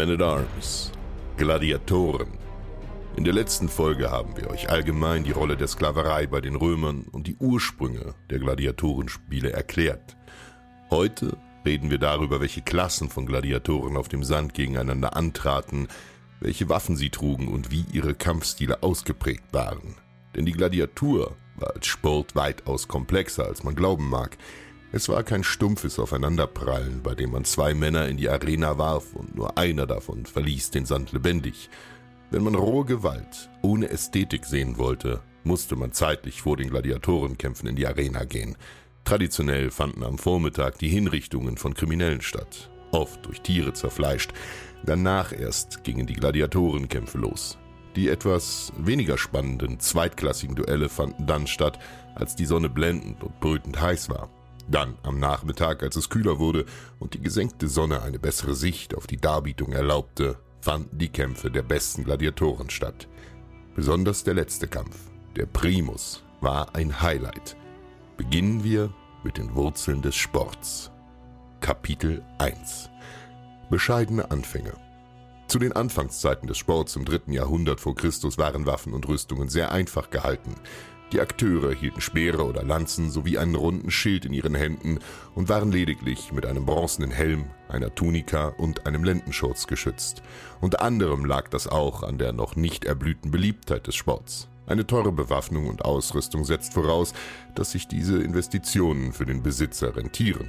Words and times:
Men 0.00 0.12
at 0.12 0.22
Arms, 0.22 0.92
Gladiatoren. 1.36 2.28
In 3.16 3.24
der 3.24 3.34
letzten 3.34 3.68
Folge 3.68 4.10
haben 4.10 4.34
wir 4.34 4.48
euch 4.48 4.70
allgemein 4.70 5.24
die 5.24 5.32
Rolle 5.32 5.58
der 5.58 5.66
Sklaverei 5.66 6.26
bei 6.26 6.40
den 6.40 6.54
Römern 6.56 7.02
und 7.12 7.26
die 7.26 7.36
Ursprünge 7.36 8.14
der 8.30 8.38
Gladiatorenspiele 8.38 9.52
erklärt. 9.52 10.16
Heute 10.88 11.36
reden 11.66 11.90
wir 11.90 11.98
darüber, 11.98 12.40
welche 12.40 12.62
Klassen 12.62 13.10
von 13.10 13.26
Gladiatoren 13.26 13.98
auf 13.98 14.08
dem 14.08 14.24
Sand 14.24 14.54
gegeneinander 14.54 15.16
antraten, 15.16 15.88
welche 16.40 16.70
Waffen 16.70 16.96
sie 16.96 17.10
trugen 17.10 17.48
und 17.48 17.70
wie 17.70 17.84
ihre 17.92 18.14
Kampfstile 18.14 18.82
ausgeprägt 18.82 19.52
waren. 19.52 19.96
Denn 20.34 20.46
die 20.46 20.52
Gladiatur 20.52 21.36
war 21.56 21.74
als 21.74 21.88
Sport 21.88 22.34
weitaus 22.34 22.88
komplexer, 22.88 23.44
als 23.44 23.64
man 23.64 23.74
glauben 23.74 24.08
mag. 24.08 24.38
Es 24.92 25.08
war 25.08 25.22
kein 25.22 25.44
stumpfes 25.44 26.00
Aufeinanderprallen, 26.00 27.02
bei 27.02 27.14
dem 27.14 27.30
man 27.30 27.44
zwei 27.44 27.74
Männer 27.74 28.08
in 28.08 28.16
die 28.16 28.28
Arena 28.28 28.76
warf 28.76 29.14
und 29.14 29.36
nur 29.36 29.56
einer 29.56 29.86
davon 29.86 30.26
verließ 30.26 30.72
den 30.72 30.84
Sand 30.84 31.12
lebendig. 31.12 31.70
Wenn 32.32 32.42
man 32.42 32.56
rohe 32.56 32.84
Gewalt 32.84 33.50
ohne 33.62 33.88
Ästhetik 33.88 34.44
sehen 34.44 34.78
wollte, 34.78 35.20
musste 35.44 35.76
man 35.76 35.92
zeitlich 35.92 36.42
vor 36.42 36.56
den 36.56 36.70
Gladiatorenkämpfen 36.70 37.68
in 37.68 37.76
die 37.76 37.86
Arena 37.86 38.24
gehen. 38.24 38.56
Traditionell 39.04 39.70
fanden 39.70 40.02
am 40.02 40.18
Vormittag 40.18 40.78
die 40.78 40.88
Hinrichtungen 40.88 41.56
von 41.56 41.74
Kriminellen 41.74 42.20
statt, 42.20 42.68
oft 42.90 43.24
durch 43.26 43.42
Tiere 43.42 43.72
zerfleischt. 43.72 44.32
Danach 44.84 45.32
erst 45.32 45.84
gingen 45.84 46.08
die 46.08 46.14
Gladiatorenkämpfe 46.14 47.18
los. 47.18 47.58
Die 47.94 48.08
etwas 48.08 48.72
weniger 48.76 49.18
spannenden 49.18 49.78
zweitklassigen 49.78 50.56
Duelle 50.56 50.88
fanden 50.88 51.26
dann 51.26 51.46
statt, 51.46 51.78
als 52.16 52.34
die 52.34 52.46
Sonne 52.46 52.68
blendend 52.68 53.22
und 53.22 53.38
brütend 53.38 53.80
heiß 53.80 54.10
war. 54.10 54.30
Dann 54.70 54.96
am 55.02 55.18
Nachmittag, 55.18 55.82
als 55.82 55.96
es 55.96 56.08
kühler 56.10 56.38
wurde 56.38 56.64
und 57.00 57.14
die 57.14 57.20
gesenkte 57.20 57.66
Sonne 57.66 58.02
eine 58.02 58.20
bessere 58.20 58.54
Sicht 58.54 58.94
auf 58.94 59.08
die 59.08 59.16
Darbietung 59.16 59.72
erlaubte, 59.72 60.38
fanden 60.60 60.96
die 60.96 61.08
Kämpfe 61.08 61.50
der 61.50 61.62
besten 61.62 62.04
Gladiatoren 62.04 62.70
statt. 62.70 63.08
Besonders 63.74 64.22
der 64.22 64.34
letzte 64.34 64.68
Kampf, 64.68 64.96
der 65.34 65.46
Primus, 65.46 66.22
war 66.40 66.74
ein 66.76 67.00
Highlight. 67.00 67.56
Beginnen 68.16 68.62
wir 68.62 68.92
mit 69.24 69.38
den 69.38 69.54
Wurzeln 69.56 70.02
des 70.02 70.14
Sports. 70.14 70.90
Kapitel 71.60 72.22
1 72.38 72.90
Bescheidene 73.70 74.30
Anfänge 74.30 74.72
Zu 75.48 75.58
den 75.58 75.72
Anfangszeiten 75.72 76.46
des 76.46 76.58
Sports 76.58 76.94
im 76.94 77.04
dritten 77.04 77.32
Jahrhundert 77.32 77.80
vor 77.80 77.96
Christus 77.96 78.38
waren 78.38 78.66
Waffen 78.66 78.92
und 78.92 79.08
Rüstungen 79.08 79.48
sehr 79.48 79.72
einfach 79.72 80.10
gehalten. 80.10 80.54
Die 81.12 81.20
Akteure 81.20 81.74
hielten 81.74 82.00
Speere 82.00 82.44
oder 82.46 82.62
Lanzen 82.62 83.10
sowie 83.10 83.36
einen 83.36 83.56
runden 83.56 83.90
Schild 83.90 84.24
in 84.24 84.32
ihren 84.32 84.54
Händen 84.54 85.00
und 85.34 85.48
waren 85.48 85.72
lediglich 85.72 86.30
mit 86.32 86.46
einem 86.46 86.64
bronzenen 86.64 87.10
Helm, 87.10 87.46
einer 87.68 87.92
Tunika 87.92 88.48
und 88.48 88.86
einem 88.86 89.02
Lendenschurz 89.02 89.66
geschützt. 89.66 90.22
Unter 90.60 90.82
anderem 90.82 91.24
lag 91.24 91.48
das 91.48 91.66
auch 91.66 92.04
an 92.04 92.18
der 92.18 92.32
noch 92.32 92.54
nicht 92.54 92.84
erblühten 92.84 93.32
Beliebtheit 93.32 93.88
des 93.88 93.96
Sports. 93.96 94.48
Eine 94.66 94.86
teure 94.86 95.10
Bewaffnung 95.10 95.66
und 95.66 95.84
Ausrüstung 95.84 96.44
setzt 96.44 96.74
voraus, 96.74 97.12
dass 97.56 97.72
sich 97.72 97.88
diese 97.88 98.22
Investitionen 98.22 99.12
für 99.12 99.26
den 99.26 99.42
Besitzer 99.42 99.96
rentieren. 99.96 100.48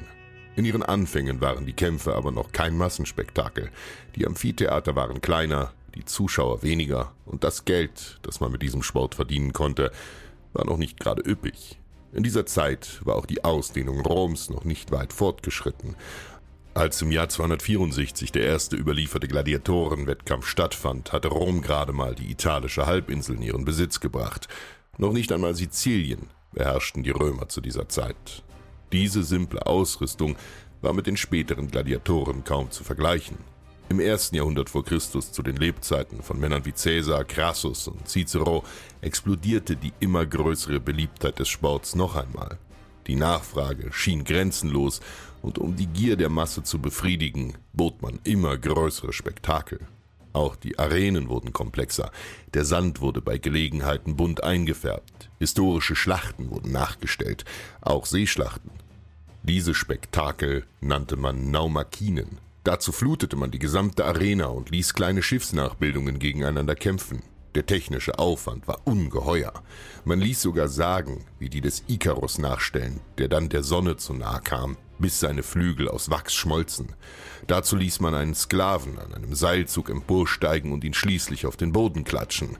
In 0.55 0.65
ihren 0.65 0.83
Anfängen 0.83 1.41
waren 1.41 1.65
die 1.65 1.73
Kämpfe 1.73 2.13
aber 2.13 2.29
noch 2.31 2.51
kein 2.51 2.77
Massenspektakel. 2.77 3.71
Die 4.15 4.27
Amphitheater 4.27 4.95
waren 4.95 5.21
kleiner, 5.21 5.71
die 5.95 6.05
Zuschauer 6.05 6.61
weniger 6.61 7.13
und 7.25 7.43
das 7.43 7.65
Geld, 7.65 8.19
das 8.21 8.41
man 8.41 8.51
mit 8.51 8.61
diesem 8.61 8.83
Sport 8.83 9.15
verdienen 9.15 9.53
konnte, 9.53 9.91
war 10.53 10.65
noch 10.65 10.77
nicht 10.77 10.99
gerade 10.99 11.21
üppig. 11.27 11.79
In 12.13 12.23
dieser 12.23 12.45
Zeit 12.45 12.99
war 13.05 13.15
auch 13.15 13.25
die 13.25 13.43
Ausdehnung 13.43 14.01
Roms 14.01 14.49
noch 14.49 14.65
nicht 14.65 14.91
weit 14.91 15.13
fortgeschritten. 15.13 15.95
Als 16.73 17.01
im 17.01 17.11
Jahr 17.11 17.29
264 17.29 18.31
der 18.31 18.43
erste 18.43 18.75
überlieferte 18.75 19.27
Gladiatorenwettkampf 19.27 20.45
stattfand, 20.45 21.11
hatte 21.11 21.27
Rom 21.27 21.61
gerade 21.61 21.93
mal 21.93 22.15
die 22.15 22.31
italische 22.31 22.85
Halbinsel 22.85 23.35
in 23.35 23.41
ihren 23.41 23.65
Besitz 23.65 23.99
gebracht. 23.99 24.47
Noch 24.97 25.11
nicht 25.11 25.31
einmal 25.31 25.55
Sizilien 25.55 26.29
beherrschten 26.53 27.03
die 27.03 27.11
Römer 27.11 27.49
zu 27.49 27.61
dieser 27.61 27.89
Zeit. 27.89 28.43
Diese 28.91 29.23
simple 29.23 29.65
Ausrüstung 29.65 30.35
war 30.81 30.93
mit 30.93 31.07
den 31.07 31.17
späteren 31.17 31.69
Gladiatoren 31.69 32.43
kaum 32.43 32.71
zu 32.71 32.83
vergleichen. 32.83 33.37
Im 33.91 33.99
ersten 33.99 34.37
Jahrhundert 34.37 34.69
vor 34.69 34.85
Christus 34.85 35.33
zu 35.33 35.43
den 35.43 35.57
Lebzeiten 35.57 36.23
von 36.23 36.39
Männern 36.39 36.63
wie 36.63 36.71
Caesar, 36.71 37.25
Crassus 37.25 37.89
und 37.89 38.07
Cicero 38.07 38.63
explodierte 39.01 39.75
die 39.75 39.91
immer 39.99 40.25
größere 40.25 40.79
Beliebtheit 40.79 41.39
des 41.39 41.49
Sports 41.49 41.93
noch 41.93 42.15
einmal. 42.15 42.57
Die 43.07 43.17
Nachfrage 43.17 43.91
schien 43.91 44.23
grenzenlos 44.23 45.01
und 45.41 45.57
um 45.59 45.75
die 45.75 45.87
Gier 45.87 46.15
der 46.15 46.29
Masse 46.29 46.63
zu 46.63 46.79
befriedigen, 46.79 47.55
bot 47.73 48.01
man 48.01 48.21
immer 48.23 48.57
größere 48.57 49.11
Spektakel. 49.11 49.81
Auch 50.31 50.55
die 50.55 50.79
Arenen 50.79 51.27
wurden 51.27 51.51
komplexer, 51.51 52.11
der 52.53 52.63
Sand 52.63 53.01
wurde 53.01 53.19
bei 53.19 53.39
Gelegenheiten 53.39 54.15
bunt 54.15 54.41
eingefärbt, 54.41 55.29
historische 55.37 55.97
Schlachten 55.97 56.49
wurden 56.49 56.71
nachgestellt, 56.71 57.43
auch 57.81 58.05
Seeschlachten. 58.05 58.71
Diese 59.43 59.73
Spektakel 59.73 60.63
nannte 60.79 61.17
man 61.17 61.51
Naumakinen. 61.51 62.37
Dazu 62.63 62.91
flutete 62.91 63.35
man 63.35 63.49
die 63.49 63.59
gesamte 63.59 64.05
Arena 64.05 64.45
und 64.45 64.69
ließ 64.69 64.93
kleine 64.93 65.23
Schiffsnachbildungen 65.23 66.19
gegeneinander 66.19 66.75
kämpfen. 66.75 67.23
Der 67.55 67.65
technische 67.65 68.17
Aufwand 68.17 68.67
war 68.67 68.81
ungeheuer. 68.85 69.51
Man 70.05 70.21
ließ 70.21 70.41
sogar 70.41 70.69
sagen, 70.69 71.25
wie 71.37 71.49
die 71.49 71.59
des 71.59 71.83
Ikarus 71.87 72.37
nachstellen, 72.37 73.01
der 73.17 73.27
dann 73.27 73.49
der 73.49 73.63
Sonne 73.63 73.97
zu 73.97 74.13
nahe 74.13 74.39
kam, 74.41 74.77
bis 74.99 75.19
seine 75.19 75.43
Flügel 75.43 75.89
aus 75.89 76.09
Wachs 76.09 76.33
schmolzen. 76.33 76.95
Dazu 77.47 77.75
ließ 77.75 77.99
man 77.99 78.15
einen 78.15 78.35
Sklaven 78.35 78.99
an 78.99 79.13
einem 79.13 79.35
Seilzug 79.35 79.89
emporsteigen 79.89 80.71
und 80.71 80.83
ihn 80.83 80.93
schließlich 80.93 81.45
auf 81.45 81.57
den 81.57 81.73
Boden 81.73 82.05
klatschen. 82.05 82.57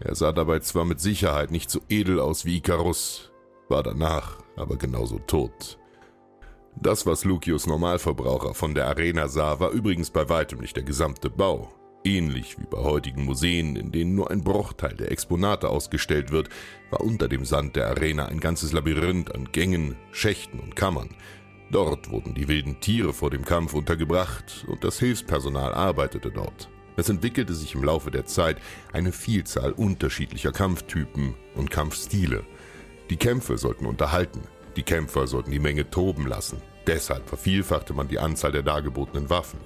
Er 0.00 0.14
sah 0.14 0.32
dabei 0.32 0.58
zwar 0.58 0.84
mit 0.84 1.00
Sicherheit 1.00 1.50
nicht 1.50 1.70
so 1.70 1.80
edel 1.88 2.20
aus 2.20 2.44
wie 2.44 2.58
Ikarus, 2.58 3.30
war 3.68 3.82
danach 3.82 4.38
aber 4.56 4.76
genauso 4.76 5.20
tot. 5.20 5.77
Das, 6.80 7.06
was 7.06 7.24
Lucius 7.24 7.66
Normalverbraucher 7.66 8.54
von 8.54 8.72
der 8.72 8.86
Arena 8.86 9.26
sah, 9.26 9.58
war 9.58 9.70
übrigens 9.70 10.10
bei 10.10 10.28
weitem 10.28 10.60
nicht 10.60 10.76
der 10.76 10.84
gesamte 10.84 11.28
Bau. 11.28 11.72
Ähnlich 12.04 12.56
wie 12.60 12.66
bei 12.66 12.78
heutigen 12.78 13.24
Museen, 13.24 13.74
in 13.74 13.90
denen 13.90 14.14
nur 14.14 14.30
ein 14.30 14.44
Bruchteil 14.44 14.94
der 14.94 15.10
Exponate 15.10 15.68
ausgestellt 15.70 16.30
wird, 16.30 16.50
war 16.90 17.00
unter 17.00 17.26
dem 17.26 17.44
Sand 17.44 17.74
der 17.74 17.88
Arena 17.88 18.26
ein 18.26 18.38
ganzes 18.38 18.72
Labyrinth 18.72 19.34
an 19.34 19.50
Gängen, 19.50 19.96
Schächten 20.12 20.60
und 20.60 20.76
Kammern. 20.76 21.16
Dort 21.72 22.10
wurden 22.10 22.34
die 22.34 22.46
wilden 22.46 22.78
Tiere 22.80 23.12
vor 23.12 23.30
dem 23.30 23.44
Kampf 23.44 23.74
untergebracht 23.74 24.64
und 24.68 24.84
das 24.84 25.00
Hilfspersonal 25.00 25.74
arbeitete 25.74 26.30
dort. 26.30 26.68
Es 26.96 27.08
entwickelte 27.08 27.54
sich 27.54 27.74
im 27.74 27.82
Laufe 27.82 28.12
der 28.12 28.26
Zeit 28.26 28.58
eine 28.92 29.10
Vielzahl 29.10 29.72
unterschiedlicher 29.72 30.52
Kampftypen 30.52 31.34
und 31.56 31.72
Kampfstile. 31.72 32.44
Die 33.10 33.16
Kämpfe 33.16 33.58
sollten 33.58 33.84
unterhalten, 33.84 34.42
die 34.76 34.84
Kämpfer 34.84 35.26
sollten 35.26 35.50
die 35.50 35.58
Menge 35.58 35.90
toben 35.90 36.28
lassen. 36.28 36.62
Deshalb 36.86 37.28
vervielfachte 37.28 37.92
man 37.92 38.08
die 38.08 38.18
Anzahl 38.18 38.52
der 38.52 38.62
dargebotenen 38.62 39.28
Waffen. 39.28 39.60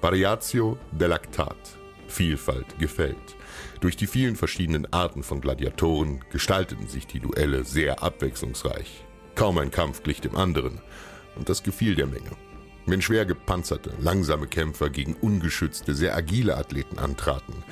Variatio 0.00 0.78
delectat, 0.92 1.78
Vielfalt 2.08 2.78
gefällt. 2.78 3.36
Durch 3.80 3.96
die 3.96 4.06
vielen 4.06 4.36
verschiedenen 4.36 4.92
Arten 4.92 5.22
von 5.22 5.40
Gladiatoren 5.40 6.24
gestalteten 6.30 6.88
sich 6.88 7.06
die 7.06 7.20
Duelle 7.20 7.64
sehr 7.64 8.02
abwechslungsreich. 8.02 9.04
Kaum 9.34 9.58
ein 9.58 9.70
Kampf 9.70 10.02
glich 10.02 10.20
dem 10.20 10.36
anderen, 10.36 10.80
und 11.36 11.48
das 11.48 11.62
gefiel 11.62 11.94
der 11.94 12.06
Menge. 12.06 12.30
Wenn 12.86 13.02
schwer 13.02 13.24
gepanzerte, 13.24 13.92
langsame 13.98 14.46
Kämpfer 14.46 14.90
gegen 14.90 15.14
ungeschützte, 15.14 15.94
sehr 15.94 16.14
agile 16.14 16.56
Athleten 16.56 16.98
antraten, 16.98 17.64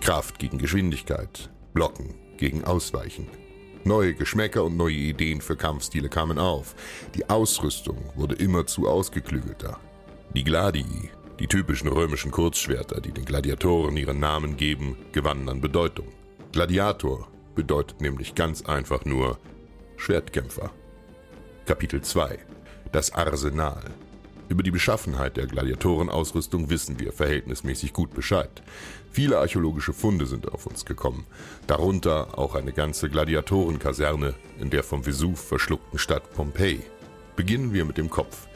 Kraft 0.00 0.38
gegen 0.38 0.58
Geschwindigkeit, 0.58 1.50
Blocken 1.72 2.14
gegen 2.36 2.64
Ausweichen. 2.64 3.26
Neue 3.88 4.12
Geschmäcker 4.12 4.64
und 4.64 4.76
neue 4.76 4.92
Ideen 4.92 5.40
für 5.40 5.56
Kampfstile 5.56 6.10
kamen 6.10 6.38
auf. 6.38 6.74
Die 7.14 7.30
Ausrüstung 7.30 7.96
wurde 8.16 8.34
immerzu 8.34 8.86
ausgeklügelter. 8.86 9.80
Die 10.34 10.44
Gladii, 10.44 11.08
die 11.40 11.46
typischen 11.46 11.88
römischen 11.88 12.30
Kurzschwerter, 12.30 13.00
die 13.00 13.12
den 13.12 13.24
Gladiatoren 13.24 13.96
ihren 13.96 14.20
Namen 14.20 14.58
geben, 14.58 14.94
gewannen 15.12 15.48
an 15.48 15.62
Bedeutung. 15.62 16.08
Gladiator 16.52 17.28
bedeutet 17.54 18.02
nämlich 18.02 18.34
ganz 18.34 18.60
einfach 18.60 19.06
nur 19.06 19.38
Schwertkämpfer. 19.96 20.70
Kapitel 21.64 22.02
2 22.02 22.40
Das 22.92 23.14
Arsenal 23.14 23.84
über 24.48 24.62
die 24.62 24.70
Beschaffenheit 24.70 25.36
der 25.36 25.46
Gladiatorenausrüstung 25.46 26.70
wissen 26.70 26.98
wir 26.98 27.12
verhältnismäßig 27.12 27.92
gut 27.92 28.14
Bescheid. 28.14 28.62
Viele 29.10 29.38
archäologische 29.38 29.92
Funde 29.92 30.26
sind 30.26 30.50
auf 30.52 30.66
uns 30.66 30.84
gekommen, 30.84 31.26
darunter 31.66 32.38
auch 32.38 32.54
eine 32.54 32.72
ganze 32.72 33.10
Gladiatorenkaserne 33.10 34.34
in 34.60 34.70
der 34.70 34.82
vom 34.82 35.04
Vesuv 35.04 35.38
verschluckten 35.40 35.98
Stadt 35.98 36.32
Pompeji. 36.34 36.82
Beginnen 37.36 37.72
wir 37.72 37.84
mit 37.84 37.98
dem 37.98 38.10
Kopf. 38.10 38.48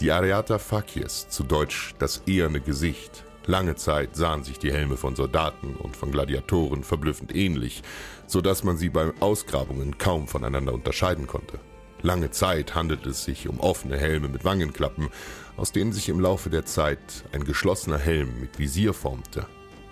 Die 0.00 0.12
Areata 0.12 0.58
Facies, 0.58 1.28
zu 1.28 1.44
Deutsch 1.44 1.94
das 1.98 2.22
eherne 2.26 2.60
Gesicht. 2.60 3.24
Lange 3.46 3.76
Zeit 3.76 4.14
sahen 4.14 4.44
sich 4.44 4.58
die 4.58 4.72
Helme 4.72 4.96
von 4.96 5.16
Soldaten 5.16 5.74
und 5.74 5.96
von 5.96 6.12
Gladiatoren 6.12 6.84
verblüffend 6.84 7.34
ähnlich, 7.34 7.82
so 8.26 8.40
dass 8.40 8.62
man 8.62 8.76
sie 8.76 8.90
bei 8.90 9.12
Ausgrabungen 9.20 9.98
kaum 9.98 10.28
voneinander 10.28 10.74
unterscheiden 10.74 11.26
konnte. 11.26 11.58
Lange 12.02 12.30
Zeit 12.30 12.74
handelte 12.74 13.10
es 13.10 13.24
sich 13.24 13.48
um 13.48 13.58
offene 13.58 13.98
Helme 13.98 14.28
mit 14.28 14.44
Wangenklappen, 14.44 15.08
aus 15.56 15.72
denen 15.72 15.92
sich 15.92 16.08
im 16.08 16.20
Laufe 16.20 16.48
der 16.48 16.64
Zeit 16.64 16.98
ein 17.32 17.44
geschlossener 17.44 17.98
Helm 17.98 18.40
mit 18.40 18.58
Visier 18.58 18.94
formte. 18.94 19.46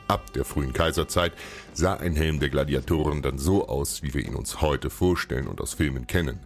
Ab 0.06 0.32
der 0.34 0.44
frühen 0.44 0.72
Kaiserzeit 0.72 1.32
sah 1.72 1.94
ein 1.94 2.14
Helm 2.14 2.38
der 2.38 2.48
Gladiatoren 2.48 3.22
dann 3.22 3.38
so 3.38 3.66
aus, 3.66 4.04
wie 4.04 4.14
wir 4.14 4.24
ihn 4.24 4.36
uns 4.36 4.60
heute 4.60 4.88
vorstellen 4.88 5.48
und 5.48 5.60
aus 5.60 5.74
Filmen 5.74 6.06
kennen. 6.06 6.38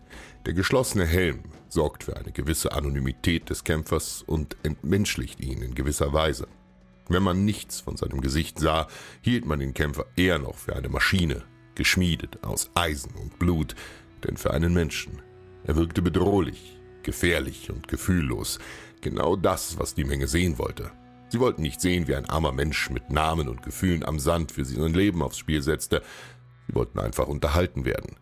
Der 0.46 0.54
geschlossene 0.54 1.04
Helm 1.04 1.40
sorgt 1.68 2.04
für 2.04 2.16
eine 2.16 2.32
gewisse 2.32 2.72
Anonymität 2.72 3.50
des 3.50 3.62
Kämpfers 3.62 4.22
und 4.26 4.56
entmenschlicht 4.62 5.40
ihn 5.40 5.60
in 5.60 5.74
gewisser 5.74 6.14
Weise. 6.14 6.48
Wenn 7.10 7.22
man 7.22 7.44
nichts 7.44 7.80
von 7.80 7.98
seinem 7.98 8.22
Gesicht 8.22 8.58
sah, 8.58 8.88
hielt 9.20 9.44
man 9.44 9.58
den 9.58 9.74
Kämpfer 9.74 10.06
eher 10.16 10.38
noch 10.38 10.56
für 10.56 10.74
eine 10.74 10.88
Maschine, 10.88 11.42
geschmiedet 11.74 12.42
aus 12.42 12.70
Eisen 12.74 13.14
und 13.14 13.38
Blut, 13.38 13.74
denn 14.24 14.38
für 14.38 14.52
einen 14.52 14.72
Menschen. 14.72 15.20
Er 15.64 15.76
wirkte 15.76 16.02
bedrohlich, 16.02 16.78
gefährlich 17.02 17.70
und 17.70 17.88
gefühllos. 17.88 18.58
Genau 19.00 19.36
das, 19.36 19.78
was 19.78 19.94
die 19.94 20.04
Menge 20.04 20.28
sehen 20.28 20.58
wollte. 20.58 20.90
Sie 21.28 21.40
wollten 21.40 21.62
nicht 21.62 21.80
sehen, 21.80 22.08
wie 22.08 22.16
ein 22.16 22.28
armer 22.28 22.52
Mensch 22.52 22.90
mit 22.90 23.10
Namen 23.10 23.48
und 23.48 23.62
Gefühlen 23.62 24.04
am 24.04 24.18
Sand 24.18 24.52
für 24.52 24.64
sie 24.64 24.74
sein 24.74 24.94
Leben 24.94 25.22
aufs 25.22 25.38
Spiel 25.38 25.62
setzte. 25.62 26.02
Sie 26.66 26.74
wollten 26.74 26.98
einfach 26.98 27.28
unterhalten 27.28 27.84
werden. 27.84 28.16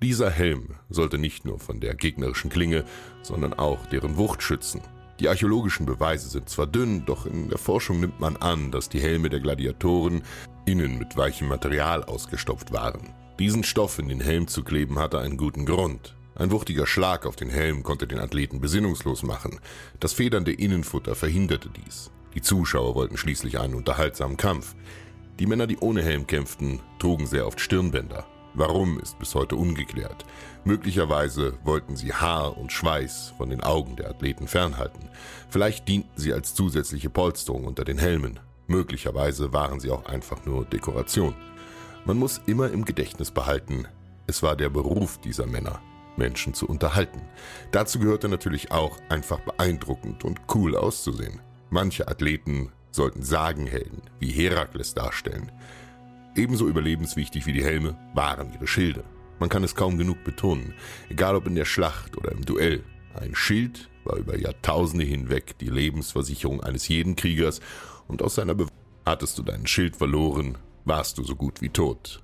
Dieser 0.00 0.30
Helm 0.30 0.76
sollte 0.88 1.18
nicht 1.18 1.44
nur 1.44 1.58
von 1.58 1.80
der 1.80 1.94
gegnerischen 1.94 2.50
Klinge, 2.50 2.84
sondern 3.22 3.54
auch 3.54 3.86
deren 3.86 4.16
Wucht 4.16 4.42
schützen. 4.42 4.82
Die 5.20 5.28
archäologischen 5.28 5.86
Beweise 5.86 6.28
sind 6.28 6.48
zwar 6.48 6.66
dünn, 6.66 7.06
doch 7.06 7.26
in 7.26 7.48
der 7.48 7.58
Forschung 7.58 8.00
nimmt 8.00 8.20
man 8.20 8.36
an, 8.36 8.70
dass 8.70 8.88
die 8.88 9.00
Helme 9.00 9.30
der 9.30 9.40
Gladiatoren 9.40 10.22
innen 10.66 10.98
mit 10.98 11.16
weichem 11.16 11.48
Material 11.48 12.04
ausgestopft 12.04 12.72
waren. 12.72 13.14
Diesen 13.38 13.64
Stoff 13.64 13.98
in 13.98 14.08
den 14.08 14.20
Helm 14.20 14.48
zu 14.48 14.62
kleben 14.62 14.98
hatte 14.98 15.20
einen 15.20 15.36
guten 15.36 15.66
Grund. 15.66 16.16
Ein 16.36 16.50
wuchtiger 16.50 16.86
Schlag 16.86 17.26
auf 17.26 17.36
den 17.36 17.48
Helm 17.48 17.84
konnte 17.84 18.08
den 18.08 18.18
Athleten 18.18 18.60
besinnungslos 18.60 19.22
machen. 19.22 19.60
Das 20.00 20.12
federnde 20.12 20.52
Innenfutter 20.52 21.14
verhinderte 21.14 21.70
dies. 21.70 22.10
Die 22.34 22.42
Zuschauer 22.42 22.96
wollten 22.96 23.16
schließlich 23.16 23.60
einen 23.60 23.74
unterhaltsamen 23.74 24.36
Kampf. 24.36 24.74
Die 25.38 25.46
Männer, 25.46 25.68
die 25.68 25.78
ohne 25.78 26.02
Helm 26.02 26.26
kämpften, 26.26 26.80
trugen 26.98 27.26
sehr 27.26 27.46
oft 27.46 27.60
Stirnbänder. 27.60 28.26
Warum 28.54 29.00
ist 29.00 29.18
bis 29.18 29.34
heute 29.34 29.56
ungeklärt. 29.56 30.24
Möglicherweise 30.64 31.58
wollten 31.64 31.96
sie 31.96 32.12
Haar 32.12 32.56
und 32.56 32.72
Schweiß 32.72 33.34
von 33.36 33.50
den 33.50 33.60
Augen 33.60 33.96
der 33.96 34.10
Athleten 34.10 34.46
fernhalten. 34.46 35.08
Vielleicht 35.50 35.88
dienten 35.88 36.12
sie 36.16 36.32
als 36.32 36.54
zusätzliche 36.54 37.10
Polsterung 37.10 37.64
unter 37.64 37.84
den 37.84 37.98
Helmen. 37.98 38.40
Möglicherweise 38.66 39.52
waren 39.52 39.80
sie 39.80 39.90
auch 39.90 40.06
einfach 40.06 40.46
nur 40.46 40.64
Dekoration. 40.64 41.34
Man 42.04 42.16
muss 42.16 42.40
immer 42.46 42.70
im 42.70 42.84
Gedächtnis 42.84 43.30
behalten, 43.30 43.86
es 44.26 44.42
war 44.42 44.56
der 44.56 44.68
Beruf 44.68 45.18
dieser 45.18 45.46
Männer, 45.46 45.80
Menschen 46.16 46.54
zu 46.54 46.66
unterhalten. 46.66 47.22
Dazu 47.70 47.98
gehörte 47.98 48.28
natürlich 48.28 48.70
auch 48.70 48.98
einfach 49.08 49.40
beeindruckend 49.40 50.24
und 50.24 50.40
cool 50.54 50.76
auszusehen. 50.76 51.40
Manche 51.70 52.08
Athleten 52.08 52.70
sollten 52.90 53.22
Sagenhelden 53.22 54.02
wie 54.20 54.30
Herakles 54.30 54.94
darstellen. 54.94 55.50
Ebenso 56.36 56.68
überlebenswichtig 56.68 57.46
wie 57.46 57.52
die 57.52 57.64
Helme 57.64 57.96
waren 58.14 58.52
ihre 58.52 58.66
Schilde. 58.66 59.04
Man 59.38 59.48
kann 59.48 59.64
es 59.64 59.74
kaum 59.74 59.98
genug 59.98 60.22
betonen, 60.24 60.74
egal 61.08 61.36
ob 61.36 61.46
in 61.46 61.54
der 61.54 61.64
Schlacht 61.64 62.16
oder 62.16 62.32
im 62.32 62.44
Duell. 62.44 62.84
Ein 63.14 63.34
Schild 63.34 63.88
war 64.04 64.16
über 64.16 64.38
Jahrtausende 64.38 65.04
hinweg 65.04 65.58
die 65.58 65.68
Lebensversicherung 65.68 66.62
eines 66.62 66.88
jeden 66.88 67.16
Kriegers 67.16 67.60
und 68.08 68.22
aus 68.22 68.36
seiner 68.36 68.54
Be 68.54 68.66
Hattest 69.06 69.36
du 69.36 69.42
deinen 69.42 69.66
Schild 69.66 69.96
verloren, 69.96 70.56
warst 70.86 71.18
du 71.18 71.24
so 71.24 71.36
gut 71.36 71.60
wie 71.60 71.68
tot. 71.68 72.23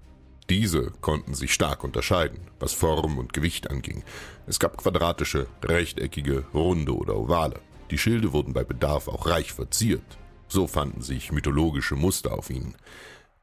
Diese 0.51 0.91
konnten 1.01 1.35
sich 1.35 1.55
stark 1.55 1.85
unterscheiden, 1.85 2.41
was 2.59 2.73
Form 2.73 3.19
und 3.19 3.33
Gewicht 3.33 3.71
anging. 3.71 4.03
Es 4.49 4.59
gab 4.59 4.77
quadratische, 4.79 5.47
rechteckige, 5.63 6.45
runde 6.53 6.93
oder 6.97 7.17
ovale. 7.17 7.61
Die 7.93 7.99
Schilde 7.99 8.33
wurden 8.33 8.53
bei 8.53 8.65
Bedarf 8.65 9.07
auch 9.07 9.27
reich 9.29 9.53
verziert. 9.53 10.03
So 10.49 10.67
fanden 10.67 11.03
sich 11.03 11.31
mythologische 11.31 11.95
Muster 11.95 12.37
auf 12.37 12.51
ihnen. 12.51 12.75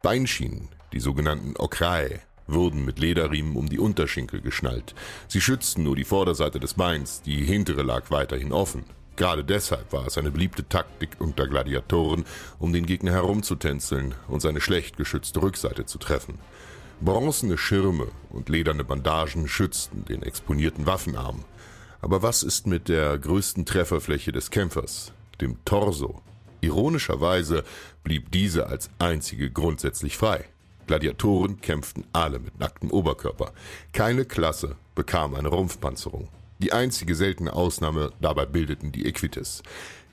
Beinschienen, 0.02 0.68
die 0.92 1.00
sogenannten 1.00 1.56
Okrae, 1.56 2.20
wurden 2.46 2.84
mit 2.84 3.00
Lederriemen 3.00 3.56
um 3.56 3.70
die 3.70 3.80
Unterschenkel 3.80 4.42
geschnallt. 4.42 4.94
Sie 5.30 5.40
schützten 5.40 5.84
nur 5.84 5.96
die 5.96 6.04
Vorderseite 6.04 6.60
des 6.60 6.74
Beins, 6.74 7.22
die 7.22 7.46
hintere 7.46 7.84
lag 7.84 8.12
weiterhin 8.12 8.52
offen. 8.52 8.84
Gerade 9.16 9.46
deshalb 9.46 9.94
war 9.94 10.08
es 10.08 10.18
eine 10.18 10.32
beliebte 10.32 10.68
Taktik 10.68 11.12
unter 11.20 11.48
Gladiatoren, 11.48 12.26
um 12.60 12.74
den 12.74 12.86
Gegner 12.86 13.14
herumzutänzeln 13.14 14.14
und 14.28 14.42
seine 14.42 14.60
schlecht 14.60 14.98
geschützte 14.98 15.42
Rückseite 15.42 15.86
zu 15.86 16.00
treffen. 16.00 16.38
Bronzene 17.00 17.60
Schirme 17.60 18.08
und 18.32 18.50
lederne 18.50 18.84
Bandagen 18.84 19.48
schützten 19.48 20.04
den 20.06 20.24
exponierten 20.24 20.88
Waffenarm. 20.88 21.46
Aber 22.02 22.24
was 22.24 22.42
ist 22.42 22.66
mit 22.66 22.90
der 22.90 23.20
größten 23.20 23.66
Trefferfläche 23.68 24.32
des 24.32 24.50
Kämpfers, 24.50 25.12
dem 25.40 25.64
Torso? 25.64 26.24
Ironischerweise 26.62 27.64
blieb 28.04 28.32
diese 28.32 28.66
als 28.66 28.90
einzige 28.98 29.52
grundsätzlich 29.52 30.18
frei. 30.18 30.46
Gladiatoren 30.88 31.62
kämpften 31.62 32.04
alle 32.14 32.40
mit 32.40 32.60
nacktem 32.60 32.90
Oberkörper. 32.90 33.54
Keine 33.94 34.26
Klasse 34.26 34.76
bekam 34.96 35.36
eine 35.36 35.50
Rumpfpanzerung. 35.50 36.30
Die 36.58 36.74
einzige 36.74 37.14
seltene 37.14 37.54
Ausnahme 37.54 38.12
dabei 38.22 38.48
bildeten 38.48 38.92
die 38.92 39.06
Equites. 39.06 39.62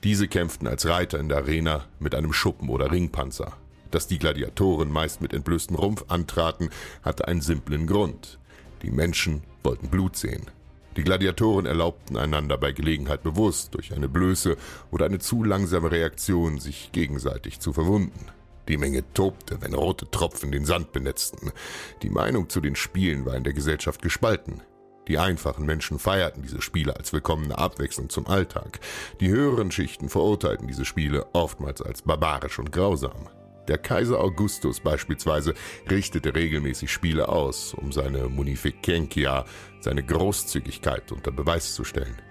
Diese 0.03 0.27
kämpften 0.27 0.67
als 0.67 0.85
Reiter 0.85 1.17
in 1.19 1.29
der 1.29 1.39
Arena 1.39 1.85
mit 1.97 2.13
einem 2.13 2.31
Schuppen 2.31 2.69
oder 2.69 2.91
Ringpanzer. 2.91 3.57
Dass 3.95 4.07
die 4.07 4.19
Gladiatoren 4.19 4.91
meist 4.91 5.21
mit 5.21 5.33
entblößtem 5.33 5.77
Rumpf 5.77 6.03
antraten, 6.09 6.69
hatte 7.01 7.29
einen 7.29 7.39
simplen 7.39 7.87
Grund. 7.87 8.39
Die 8.81 8.91
Menschen 8.91 9.43
wollten 9.63 9.87
Blut 9.87 10.17
sehen. 10.17 10.51
Die 10.97 11.03
Gladiatoren 11.05 11.65
erlaubten 11.65 12.17
einander 12.17 12.57
bei 12.57 12.73
Gelegenheit 12.73 13.23
bewusst 13.23 13.73
durch 13.73 13.93
eine 13.93 14.09
Blöße 14.09 14.57
oder 14.91 15.05
eine 15.05 15.19
zu 15.19 15.45
langsame 15.45 15.91
Reaktion 15.91 16.59
sich 16.59 16.91
gegenseitig 16.91 17.61
zu 17.61 17.71
verwunden. 17.71 18.19
Die 18.67 18.75
Menge 18.75 19.01
tobte, 19.13 19.61
wenn 19.61 19.73
rote 19.73 20.11
Tropfen 20.11 20.51
den 20.51 20.65
Sand 20.65 20.91
benetzten. 20.91 21.53
Die 22.01 22.09
Meinung 22.09 22.49
zu 22.49 22.59
den 22.59 22.75
Spielen 22.75 23.25
war 23.25 23.37
in 23.37 23.45
der 23.45 23.53
Gesellschaft 23.53 24.01
gespalten. 24.01 24.61
Die 25.07 25.19
einfachen 25.19 25.65
Menschen 25.65 25.99
feierten 25.99 26.43
diese 26.43 26.61
Spiele 26.61 26.97
als 26.97 27.13
willkommene 27.13 27.57
Abwechslung 27.57 28.09
zum 28.09 28.27
Alltag. 28.27 28.81
Die 29.21 29.29
höheren 29.29 29.71
Schichten 29.71 30.09
verurteilten 30.09 30.67
diese 30.67 30.83
Spiele 30.83 31.27
oftmals 31.31 31.81
als 31.81 32.01
barbarisch 32.01 32.59
und 32.59 32.73
grausam. 32.73 33.29
Der 33.67 33.79
Kaiser 33.79 34.19
Augustus 34.19 34.79
beispielsweise 34.79 35.55
richtete 35.89 36.35
regelmäßig 36.35 36.91
Spiele 36.91 37.29
aus, 37.29 37.73
um 37.73 37.91
seine 37.91 38.29
Munificentia, 38.29 39.45
seine 39.79 40.03
Großzügigkeit 40.03 41.11
unter 41.11 41.31
Beweis 41.31 41.73
zu 41.73 41.83
stellen. 41.83 42.21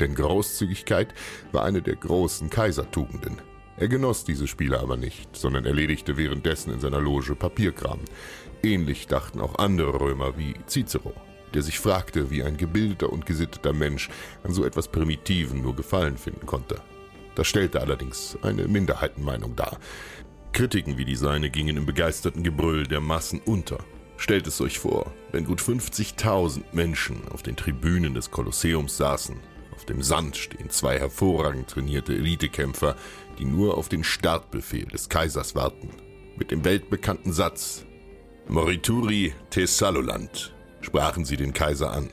denn 0.00 0.14
Großzügigkeit 0.14 1.12
war 1.52 1.64
eine 1.64 1.82
der 1.82 1.96
großen 1.96 2.50
Kaisertugenden. 2.50 3.42
Er 3.76 3.88
genoss 3.88 4.24
diese 4.24 4.46
Spiele 4.46 4.80
aber 4.80 4.96
nicht, 4.96 5.36
sondern 5.36 5.64
erledigte 5.64 6.16
währenddessen 6.16 6.72
in 6.72 6.80
seiner 6.80 7.00
Loge 7.00 7.34
Papierkram. 7.34 8.00
Ähnlich 8.62 9.06
dachten 9.06 9.40
auch 9.40 9.56
andere 9.58 10.00
Römer 10.00 10.36
wie 10.36 10.54
Cicero, 10.66 11.14
der 11.54 11.62
sich 11.62 11.78
fragte, 11.78 12.30
wie 12.30 12.42
ein 12.42 12.56
gebildeter 12.56 13.12
und 13.12 13.26
gesitteter 13.26 13.72
Mensch 13.72 14.08
an 14.42 14.52
so 14.52 14.64
etwas 14.64 14.88
Primitiven 14.88 15.62
nur 15.62 15.76
Gefallen 15.76 16.16
finden 16.16 16.46
konnte. 16.46 16.80
Das 17.36 17.46
stellte 17.46 17.80
allerdings 17.80 18.36
eine 18.42 18.66
Minderheitenmeinung 18.66 19.54
dar. 19.54 19.78
Kritiken 20.52 20.98
wie 20.98 21.04
die 21.04 21.16
seine 21.16 21.50
gingen 21.50 21.76
im 21.76 21.86
begeisterten 21.86 22.42
Gebrüll 22.42 22.86
der 22.86 23.00
Massen 23.00 23.40
unter. 23.44 23.78
Stellt 24.16 24.46
es 24.46 24.60
euch 24.60 24.78
vor, 24.78 25.12
wenn 25.30 25.44
gut 25.44 25.60
50.000 25.60 26.62
Menschen 26.72 27.28
auf 27.28 27.42
den 27.42 27.56
Tribünen 27.56 28.14
des 28.14 28.30
Kolosseums 28.30 28.96
saßen. 28.96 29.36
Auf 29.74 29.84
dem 29.84 30.02
Sand 30.02 30.36
stehen 30.36 30.70
zwei 30.70 30.98
hervorragend 30.98 31.68
trainierte 31.68 32.12
Elitekämpfer, 32.12 32.96
die 33.38 33.44
nur 33.44 33.78
auf 33.78 33.88
den 33.88 34.02
Startbefehl 34.02 34.86
des 34.86 35.08
Kaisers 35.08 35.54
warten. 35.54 35.90
Mit 36.36 36.50
dem 36.50 36.64
weltbekannten 36.64 37.32
Satz 37.32 37.84
Morituri 38.48 39.34
Thessaloland 39.50 40.52
sprachen 40.80 41.24
sie 41.24 41.36
den 41.36 41.52
Kaiser 41.52 41.92
an. 41.92 42.08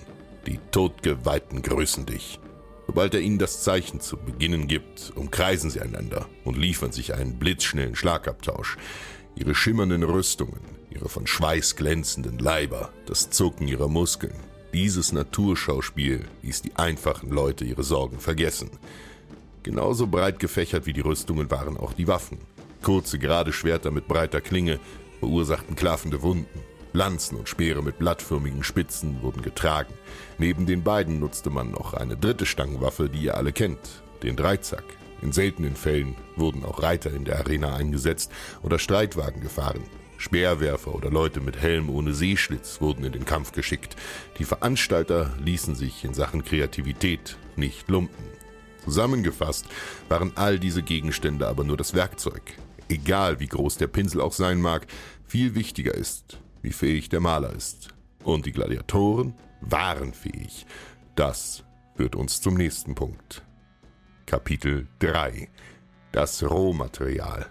Die 0.45 0.59
Todgeweihten 0.69 1.61
grüßen 1.61 2.05
dich. 2.05 2.39
Sobald 2.87 3.13
er 3.13 3.21
ihnen 3.21 3.39
das 3.39 3.63
Zeichen 3.63 3.99
zu 3.99 4.17
beginnen 4.17 4.67
gibt, 4.67 5.11
umkreisen 5.15 5.69
sie 5.69 5.81
einander 5.81 6.27
und 6.43 6.57
liefern 6.57 6.91
sich 6.91 7.13
einen 7.13 7.37
blitzschnellen 7.39 7.95
Schlagabtausch. 7.95 8.77
Ihre 9.35 9.55
schimmernden 9.55 10.03
Rüstungen, 10.03 10.59
ihre 10.89 11.09
von 11.09 11.27
Schweiß 11.27 11.75
glänzenden 11.75 12.39
Leiber, 12.39 12.93
das 13.05 13.29
Zucken 13.29 13.67
ihrer 13.67 13.87
Muskeln. 13.87 14.35
Dieses 14.73 15.11
Naturschauspiel 15.11 16.25
ließ 16.43 16.61
die 16.61 16.75
einfachen 16.75 17.29
Leute 17.31 17.65
ihre 17.65 17.83
Sorgen 17.83 18.19
vergessen. 18.19 18.69
Genauso 19.63 20.05
breit 20.07 20.39
gefächert 20.39 20.85
wie 20.85 20.93
die 20.93 21.01
Rüstungen 21.01 21.49
waren 21.49 21.77
auch 21.77 21.93
die 21.93 22.07
Waffen. 22.07 22.37
Kurze, 22.83 23.17
gerade 23.17 23.51
Schwerter 23.51 23.89
mit 23.89 24.07
breiter 24.07 24.41
Klinge 24.41 24.79
verursachten 25.19 25.75
klaffende 25.75 26.21
Wunden. 26.21 26.59
Lanzen 26.95 27.37
und 27.37 27.49
Speere 27.49 27.83
mit 27.83 27.99
blattförmigen 27.99 28.63
Spitzen 28.63 29.21
wurden 29.21 29.41
getragen. 29.41 29.93
Neben 30.37 30.65
den 30.65 30.83
beiden 30.83 31.19
nutzte 31.19 31.49
man 31.49 31.71
noch 31.71 31.93
eine 31.93 32.17
dritte 32.17 32.45
Stangenwaffe, 32.45 33.09
die 33.09 33.23
ihr 33.23 33.37
alle 33.37 33.51
kennt, 33.51 34.03
den 34.23 34.35
Dreizack. 34.35 34.83
In 35.21 35.31
seltenen 35.31 35.75
Fällen 35.75 36.15
wurden 36.35 36.65
auch 36.65 36.81
Reiter 36.81 37.11
in 37.13 37.25
der 37.25 37.39
Arena 37.39 37.75
eingesetzt 37.75 38.31
oder 38.63 38.79
Streitwagen 38.79 39.41
gefahren. 39.41 39.83
Speerwerfer 40.17 40.95
oder 40.95 41.11
Leute 41.11 41.41
mit 41.41 41.61
Helm 41.61 41.89
ohne 41.89 42.13
Seeschlitz 42.13 42.79
wurden 42.79 43.03
in 43.03 43.11
den 43.11 43.25
Kampf 43.25 43.51
geschickt. 43.51 43.95
Die 44.39 44.45
Veranstalter 44.45 45.33
ließen 45.43 45.75
sich 45.75 46.05
in 46.05 46.13
Sachen 46.13 46.43
Kreativität 46.43 47.37
nicht 47.55 47.89
lumpen. 47.89 48.23
Zusammengefasst 48.83 49.65
waren 50.09 50.31
all 50.35 50.59
diese 50.59 50.83
Gegenstände 50.83 51.47
aber 51.47 51.63
nur 51.63 51.75
das 51.75 51.93
Werkzeug. 51.93 52.53
Egal 52.87 53.39
wie 53.39 53.47
groß 53.47 53.77
der 53.77 53.87
Pinsel 53.87 54.21
auch 54.21 54.33
sein 54.33 54.61
mag, 54.61 54.85
viel 55.27 55.55
wichtiger 55.55 55.95
ist, 55.95 56.37
wie 56.65 56.73
fähig 56.73 57.09
der 57.09 57.19
Maler 57.19 57.53
ist. 57.53 57.89
Und 58.23 58.47
die 58.47 58.51
Gladiatoren 58.51 59.35
waren 59.61 60.13
fähig. 60.13 60.65
Das 61.15 61.63
führt 61.95 62.15
uns 62.15 62.41
zum 62.41 62.55
nächsten 62.55 62.95
Punkt. 62.95 63.43
Kapitel 64.25 64.87
3 64.97 65.47
Das 66.11 66.41
Rohmaterial. 66.41 67.45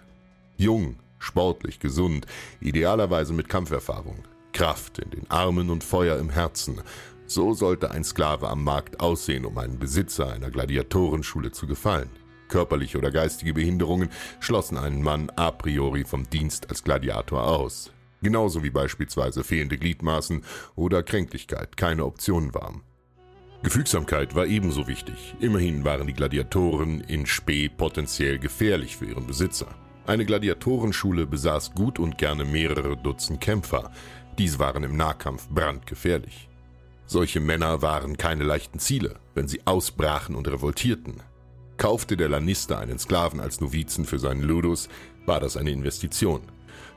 Jung, 0.57 0.97
sportlich, 1.17 1.79
gesund, 1.79 2.25
idealerweise 2.59 3.33
mit 3.33 3.47
Kampferfahrung, 3.47 4.25
Kraft 4.51 4.99
in 4.99 5.11
den 5.11 5.31
Armen 5.31 5.69
und 5.69 5.85
Feuer 5.85 6.19
im 6.19 6.29
Herzen. 6.29 6.81
So 7.25 7.53
sollte 7.53 7.91
ein 7.91 8.03
Sklave 8.03 8.49
am 8.49 8.65
Markt 8.65 8.99
aussehen, 8.99 9.45
um 9.45 9.57
einen 9.57 9.79
Besitzer 9.79 10.33
einer 10.33 10.51
Gladiatorenschule 10.51 11.53
zu 11.53 11.67
gefallen. 11.67 12.09
Körperliche 12.49 12.97
oder 12.97 13.11
geistige 13.11 13.53
Behinderungen 13.53 14.09
schlossen 14.41 14.77
einen 14.77 15.01
Mann 15.01 15.31
a 15.37 15.51
priori 15.51 16.03
vom 16.03 16.29
Dienst 16.29 16.69
als 16.69 16.83
Gladiator 16.83 17.47
aus 17.47 17.94
genauso 18.21 18.63
wie 18.63 18.69
beispielsweise 18.69 19.43
fehlende 19.43 19.77
Gliedmaßen 19.77 20.43
oder 20.75 21.03
Kränklichkeit 21.03 21.77
keine 21.77 22.05
Option 22.05 22.53
waren. 22.53 22.81
Gefügsamkeit 23.63 24.35
war 24.35 24.45
ebenso 24.45 24.87
wichtig. 24.87 25.35
Immerhin 25.39 25.83
waren 25.83 26.05
die 26.05 26.13
Gladiatoren 26.13 27.01
in 27.01 27.25
Spee 27.25 27.67
potenziell 27.67 28.37
gefährlich 28.37 28.95
für 28.97 29.05
ihren 29.05 29.25
Besitzer. 29.25 29.67
Eine 30.05 30.25
Gladiatorenschule 30.25 31.25
besaß 31.25 31.73
gut 31.73 31.97
und 31.97 32.19
gerne 32.19 32.45
mehrere 32.45 32.95
Dutzend 32.95 33.41
Kämpfer. 33.41 33.91
Diese 34.37 34.59
waren 34.59 34.83
im 34.83 34.95
Nahkampf 34.95 35.47
brandgefährlich. 35.49 36.47
Solche 37.07 37.39
Männer 37.39 37.81
waren 37.81 38.17
keine 38.17 38.43
leichten 38.43 38.77
Ziele, 38.77 39.19
wenn 39.33 39.47
sie 39.47 39.65
ausbrachen 39.65 40.35
und 40.35 40.47
revoltierten. 40.47 41.23
Kaufte 41.77 42.17
der 42.17 42.29
Lannister 42.29 42.79
einen 42.79 42.99
Sklaven 42.99 43.39
als 43.39 43.61
Novizen 43.61 44.05
für 44.05 44.19
seinen 44.19 44.43
Ludus, 44.43 44.89
war 45.25 45.39
das 45.39 45.57
eine 45.57 45.71
Investition. 45.71 46.41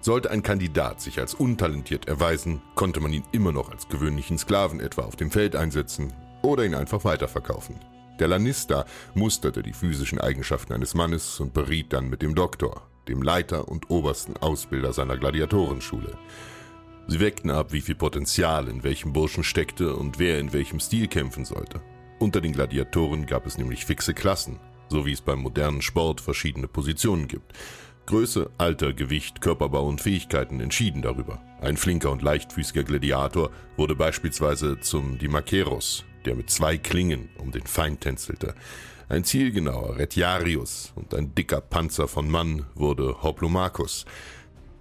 Sollte 0.01 0.31
ein 0.31 0.43
Kandidat 0.43 1.01
sich 1.01 1.19
als 1.19 1.35
untalentiert 1.35 2.07
erweisen, 2.07 2.63
konnte 2.75 3.01
man 3.01 3.13
ihn 3.13 3.25
immer 3.33 3.53
noch 3.53 3.71
als 3.71 3.89
gewöhnlichen 3.89 4.39
Sklaven 4.39 4.81
etwa 4.81 5.03
auf 5.03 5.17
dem 5.17 5.31
Feld 5.31 5.57
einsetzen 5.57 6.13
oder 6.43 6.65
ihn 6.65 6.75
einfach 6.75 7.05
weiterverkaufen. 7.05 7.77
Der 8.21 8.29
Lannister 8.29 8.85
musterte 9.15 9.63
die 9.63 9.73
physischen 9.73 10.21
Eigenschaften 10.21 10.73
eines 10.73 10.95
Mannes 10.95 11.41
und 11.41 11.53
beriet 11.53 11.93
dann 11.93 12.09
mit 12.09 12.23
dem 12.23 12.35
Doktor, 12.35 12.89
dem 13.09 13.23
Leiter 13.23 13.69
und 13.69 13.91
obersten 13.91 14.37
Ausbilder 14.37 14.93
seiner 14.93 15.17
Gladiatorenschule. 15.17 16.17
Sie 17.07 17.21
weckten 17.21 17.51
ab, 17.51 17.73
wie 17.73 17.81
viel 17.81 17.95
Potenzial 17.95 18.69
in 18.69 18.83
welchem 18.83 19.13
Burschen 19.13 19.45
steckte 19.45 19.95
und 19.95 20.19
wer 20.19 20.39
in 20.39 20.53
welchem 20.53 20.79
Stil 20.79 21.09
kämpfen 21.09 21.45
sollte. 21.45 21.81
Unter 22.19 22.41
den 22.41 22.53
Gladiatoren 22.53 23.27
gab 23.27 23.47
es 23.47 23.57
nämlich 23.57 23.87
fixe 23.87 24.15
Klassen, 24.15 24.59
so 24.89 25.07
wie 25.07 25.13
es 25.13 25.21
beim 25.21 25.39
modernen 25.39 25.81
Sport 25.81 26.21
verschiedene 26.21 26.69
Positionen 26.69 27.29
gibt. 27.29 27.53
Größe, 28.09 28.49
Alter, 28.57 28.95
Gewicht, 28.95 29.43
Körperbau 29.43 29.87
und 29.87 30.01
Fähigkeiten 30.01 30.61
entschieden 30.61 31.03
darüber. 31.03 31.43
Ein 31.61 31.77
flinker 31.77 32.11
und 32.11 32.23
leichtfüßiger 32.23 32.83
Gladiator 32.83 33.51
wurde 33.77 33.95
beispielsweise 33.95 34.81
zum 34.81 35.19
Dimakeros, 35.19 36.07
der 36.25 36.35
mit 36.35 36.49
zwei 36.49 36.79
Klingen 36.79 37.29
um 37.37 37.53
den 37.53 37.67
Feind 37.67 38.01
tänzelte. 38.01 38.55
Ein 39.11 39.25
zielgenauer 39.25 39.99
Retiarius 39.99 40.95
und 40.97 41.13
ein 41.13 41.35
dicker 41.35 41.61
Panzer 41.61 42.09
von 42.09 42.31
Mann 42.31 42.65
wurde 42.75 43.23
Hoplomachus. 43.23 44.07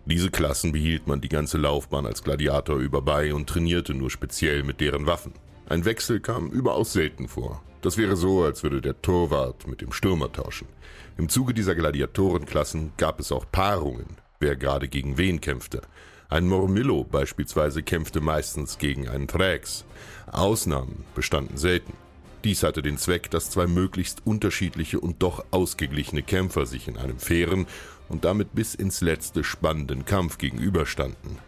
Diese 0.05 0.31
Klassen 0.31 0.71
behielt 0.71 1.07
man 1.07 1.19
die 1.19 1.27
ganze 1.27 1.57
Laufbahn 1.57 2.05
als 2.05 2.23
Gladiator 2.23 2.77
über 2.77 3.01
bei 3.01 3.33
und 3.33 3.49
trainierte 3.49 3.93
nur 3.93 4.09
speziell 4.09 4.63
mit 4.63 4.79
deren 4.79 5.05
Waffen. 5.05 5.33
Ein 5.67 5.83
Wechsel 5.83 6.21
kam 6.21 6.49
überaus 6.49 6.93
selten 6.93 7.27
vor. 7.27 7.61
Das 7.81 7.97
wäre 7.97 8.15
so, 8.15 8.43
als 8.43 8.63
würde 8.63 8.79
der 8.79 9.01
Torwart 9.01 9.67
mit 9.67 9.81
dem 9.81 9.91
Stürmer 9.91 10.31
tauschen. 10.31 10.67
Im 11.17 11.29
Zuge 11.29 11.55
dieser 11.55 11.73
Gladiatorenklassen 11.73 12.91
gab 12.95 13.19
es 13.19 13.31
auch 13.31 13.45
Paarungen, 13.51 14.05
wer 14.39 14.55
gerade 14.55 14.87
gegen 14.87 15.17
wen 15.17 15.41
kämpfte. 15.41 15.81
Ein 16.29 16.47
Mormillo 16.47 17.03
beispielsweise 17.03 17.81
kämpfte 17.81 18.21
meistens 18.21 18.77
gegen 18.77 19.07
einen 19.09 19.27
Thrax. 19.27 19.83
Ausnahmen 20.31 21.05
bestanden 21.15 21.57
selten. 21.57 21.93
Dies 22.43 22.61
hatte 22.61 22.83
den 22.83 22.99
Zweck, 22.99 23.31
dass 23.31 23.49
zwei 23.49 23.65
möglichst 23.65 24.27
unterschiedliche 24.27 24.99
und 24.99 25.23
doch 25.23 25.43
ausgeglichene 25.49 26.21
Kämpfer 26.21 26.67
sich 26.67 26.87
in 26.87 26.97
einem 26.97 27.17
fairen 27.17 27.65
und 28.09 28.23
damit 28.23 28.53
bis 28.53 28.75
ins 28.75 29.01
letzte 29.01 29.43
spannenden 29.43 30.05
Kampf 30.05 30.37
gegenüberstanden. 30.37 31.39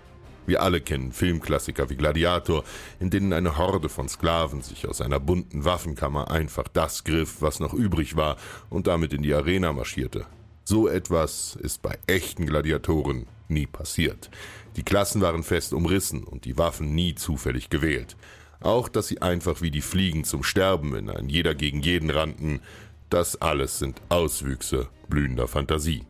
Wir 0.49 0.63
alle 0.63 0.81
kennen 0.81 1.11
Filmklassiker 1.11 1.91
wie 1.91 1.95
Gladiator, 1.95 2.63
in 2.99 3.11
denen 3.11 3.33
eine 3.33 3.59
Horde 3.59 3.87
von 3.87 4.09
Sklaven 4.09 4.63
sich 4.63 4.87
aus 4.87 4.99
einer 4.99 5.19
bunten 5.19 5.63
Waffenkammer 5.63 6.31
einfach 6.31 6.67
das 6.67 7.03
griff, 7.03 7.43
was 7.43 7.59
noch 7.59 7.75
übrig 7.75 8.15
war, 8.15 8.35
und 8.71 8.87
damit 8.87 9.13
in 9.13 9.21
die 9.21 9.35
Arena 9.35 9.73
marschierte. 9.73 10.25
So 10.63 10.87
etwas 10.87 11.55
ist 11.61 11.83
bei 11.83 11.99
echten 12.07 12.47
Gladiatoren 12.47 13.27
nie 13.47 13.67
passiert. 13.67 14.31
Die 14.75 14.81
Klassen 14.81 15.21
waren 15.21 15.43
fest 15.43 15.71
umrissen 15.71 16.23
und 16.23 16.45
die 16.45 16.57
Waffen 16.57 16.95
nie 16.95 17.13
zufällig 17.13 17.69
gewählt. 17.69 18.17
Auch, 18.59 18.89
dass 18.89 19.07
sie 19.07 19.21
einfach 19.21 19.61
wie 19.61 19.69
die 19.69 19.81
Fliegen 19.81 20.23
zum 20.23 20.41
Sterben 20.41 20.95
in 20.95 21.11
ein 21.11 21.29
jeder 21.29 21.53
gegen 21.53 21.81
jeden 21.81 22.09
rannten, 22.09 22.59
das 23.11 23.39
alles 23.39 23.77
sind 23.77 24.01
Auswüchse 24.09 24.87
blühender 25.09 25.47
Fantasie. 25.47 26.07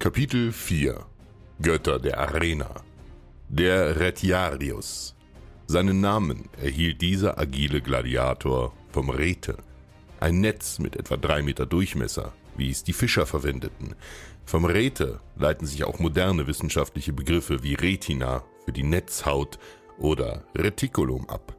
Kapitel 0.00 0.50
4 0.50 1.06
Götter 1.60 2.00
der 2.00 2.18
Arena 2.18 2.82
der 3.52 4.00
Retiarius. 4.00 5.14
Seinen 5.66 6.00
Namen 6.00 6.48
erhielt 6.62 7.02
dieser 7.02 7.38
agile 7.38 7.82
Gladiator 7.82 8.72
vom 8.90 9.10
Rete, 9.10 9.58
ein 10.20 10.40
Netz 10.40 10.78
mit 10.78 10.96
etwa 10.96 11.18
drei 11.18 11.42
Meter 11.42 11.66
Durchmesser, 11.66 12.32
wie 12.56 12.70
es 12.70 12.82
die 12.82 12.94
Fischer 12.94 13.26
verwendeten. 13.26 13.94
Vom 14.46 14.64
Rete 14.64 15.20
leiten 15.36 15.66
sich 15.66 15.84
auch 15.84 15.98
moderne 15.98 16.46
wissenschaftliche 16.46 17.12
Begriffe 17.12 17.62
wie 17.62 17.74
Retina 17.74 18.42
für 18.64 18.72
die 18.72 18.84
Netzhaut 18.84 19.58
oder 19.98 20.44
Reticulum 20.56 21.28
ab. 21.28 21.54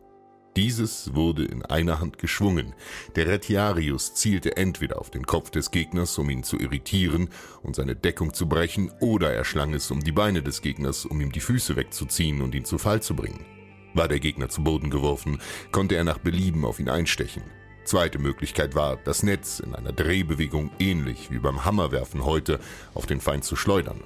Dieses 0.55 1.15
wurde 1.15 1.45
in 1.45 1.65
einer 1.65 2.00
Hand 2.00 2.19
geschwungen. 2.19 2.75
Der 3.15 3.25
Retiarius 3.25 4.13
zielte 4.13 4.55
entweder 4.55 5.00
auf 5.00 5.10
den 5.10 5.25
Kopf 5.25 5.50
des 5.50 5.72
Gegners, 5.72 6.15
um 6.19 6.29
ihn 6.29 6.43
zu 6.43 6.60
irritieren 6.60 7.29
und 7.63 7.75
seine 7.75 7.95
Deckung 7.95 8.36
zu 8.36 8.48
brechen, 8.48 8.91
oder 9.00 9.33
er 9.33 9.45
schlang 9.45 9.74
es 9.74 9.89
um 9.89 10.01
die 10.01 10.12
Beine 10.12 10.43
des 10.43 10.62
Gegners, 10.62 11.05
um 11.05 11.19
ihm 11.22 11.31
die 11.31 11.39
Füße 11.39 11.75
wegzuziehen 11.75 12.43
und 12.43 12.53
ihn 12.53 12.65
zu 12.65 12.77
Fall 12.77 13.01
zu 13.01 13.15
bringen. 13.15 13.43
War 13.95 14.07
der 14.07 14.19
Gegner 14.19 14.48
zu 14.50 14.63
Boden 14.63 14.91
geworfen, 14.91 15.39
konnte 15.72 15.95
er 15.95 16.03
nach 16.03 16.19
Belieben 16.19 16.65
auf 16.65 16.79
ihn 16.79 16.89
einstechen. 16.89 17.43
Zweite 17.83 18.19
Möglichkeit 18.19 18.75
war, 18.75 18.98
das 18.98 19.24
Netz 19.24 19.60
in 19.60 19.74
einer 19.74 19.91
Drehbewegung 19.91 20.69
ähnlich 20.79 21.31
wie 21.31 21.39
beim 21.39 21.65
Hammerwerfen 21.65 22.25
heute 22.25 22.60
auf 22.93 23.07
den 23.07 23.22
Feind 23.22 23.43
zu 23.43 23.55
schleudern. 23.55 24.01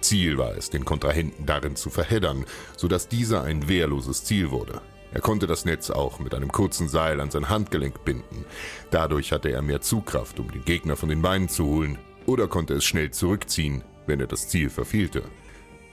Ziel 0.00 0.38
war 0.38 0.56
es, 0.56 0.70
den 0.70 0.84
Kontrahenten 0.84 1.46
darin 1.46 1.76
zu 1.76 1.90
verheddern, 1.90 2.44
sodass 2.76 3.08
dieser 3.08 3.42
ein 3.42 3.68
wehrloses 3.68 4.24
Ziel 4.24 4.50
wurde. 4.50 4.80
Er 5.14 5.20
konnte 5.20 5.46
das 5.46 5.64
Netz 5.64 5.90
auch 5.90 6.18
mit 6.18 6.34
einem 6.34 6.50
kurzen 6.50 6.88
Seil 6.88 7.20
an 7.20 7.30
sein 7.30 7.48
Handgelenk 7.48 8.04
binden. 8.04 8.44
Dadurch 8.90 9.30
hatte 9.30 9.48
er 9.48 9.62
mehr 9.62 9.80
Zugkraft, 9.80 10.40
um 10.40 10.50
den 10.50 10.64
Gegner 10.64 10.96
von 10.96 11.08
den 11.08 11.22
Beinen 11.22 11.48
zu 11.48 11.64
holen, 11.66 11.98
oder 12.26 12.48
konnte 12.48 12.74
es 12.74 12.84
schnell 12.84 13.12
zurückziehen, 13.12 13.84
wenn 14.06 14.18
er 14.18 14.26
das 14.26 14.48
Ziel 14.48 14.70
verfehlte. 14.70 15.22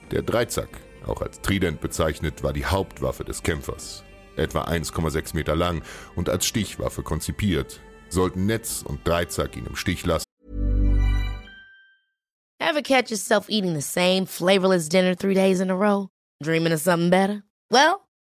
Der 0.09 0.23
Dreizack, 0.23 0.69
auch 1.05 1.21
als 1.21 1.39
Trident 1.39 1.81
bezeichnet, 1.81 2.41
war 2.41 2.51
die 2.51 2.65
Hauptwaffe 2.65 3.23
des 3.23 3.43
Kämpfers. 3.43 4.03
Etwa 4.37 4.63
1,6 4.63 5.35
Meter 5.35 5.55
lang 5.55 5.83
und 6.15 6.27
als 6.27 6.47
Stichwaffe 6.47 7.03
konzipiert, 7.03 7.79
sollten 8.09 8.47
Netz 8.47 8.81
und 8.81 9.07
Dreizack 9.07 9.55
ihn 9.55 9.67
im 9.67 9.75
Stich 9.75 10.03
lassen. 10.03 10.25
Ever 12.59 12.81
catch 12.81 13.11
yourself 13.11 13.49
eating 13.49 13.75
the 13.75 13.81
same 13.81 14.25
flavorless 14.25 14.89
dinner 14.89 15.15
three 15.15 15.35
days 15.35 15.59
in 15.59 15.69
a 15.69 15.75
row? 15.75 16.07
Dreaming 16.41 16.73
of 16.73 16.79
something 16.79 17.11
better? 17.11 17.43
Well, 17.69 18.07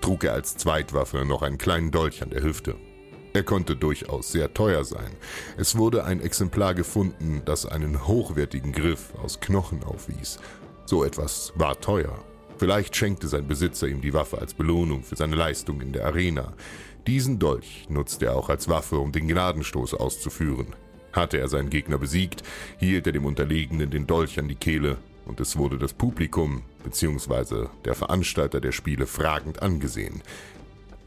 Trug 0.00 0.24
er 0.24 0.32
als 0.32 0.56
Zweitwaffe 0.56 1.24
noch 1.24 1.42
einen 1.42 1.58
kleinen 1.58 1.90
Dolch 1.90 2.22
an 2.22 2.30
der 2.30 2.42
Hüfte. 2.42 2.76
Er 3.32 3.42
konnte 3.44 3.76
durchaus 3.76 4.32
sehr 4.32 4.52
teuer 4.54 4.84
sein. 4.84 5.12
Es 5.56 5.76
wurde 5.76 6.04
ein 6.04 6.20
Exemplar 6.20 6.74
gefunden, 6.74 7.42
das 7.44 7.64
einen 7.64 8.06
hochwertigen 8.06 8.72
Griff 8.72 9.12
aus 9.22 9.40
Knochen 9.40 9.84
aufwies. 9.84 10.38
So 10.84 11.04
etwas 11.04 11.52
war 11.54 11.80
teuer. 11.80 12.24
Vielleicht 12.58 12.96
schenkte 12.96 13.28
sein 13.28 13.46
Besitzer 13.46 13.86
ihm 13.86 14.00
die 14.00 14.12
Waffe 14.12 14.38
als 14.38 14.54
Belohnung 14.54 15.04
für 15.04 15.16
seine 15.16 15.36
Leistung 15.36 15.80
in 15.80 15.92
der 15.92 16.06
Arena. 16.06 16.52
Diesen 17.06 17.38
Dolch 17.38 17.86
nutzte 17.88 18.26
er 18.26 18.36
auch 18.36 18.48
als 18.48 18.68
Waffe, 18.68 18.98
um 18.98 19.12
den 19.12 19.28
Gnadenstoß 19.28 19.94
auszuführen. 19.94 20.74
Hatte 21.12 21.38
er 21.38 21.48
seinen 21.48 21.70
Gegner 21.70 21.98
besiegt, 21.98 22.42
hielt 22.78 23.06
er 23.06 23.12
dem 23.12 23.24
Unterlegenen 23.24 23.90
den 23.90 24.06
Dolch 24.06 24.38
an 24.38 24.48
die 24.48 24.56
Kehle 24.56 24.98
und 25.30 25.38
es 25.38 25.56
wurde 25.56 25.78
das 25.78 25.92
Publikum 25.92 26.62
bzw. 26.82 27.68
der 27.84 27.94
Veranstalter 27.94 28.60
der 28.60 28.72
Spiele 28.72 29.06
fragend 29.06 29.62
angesehen. 29.62 30.22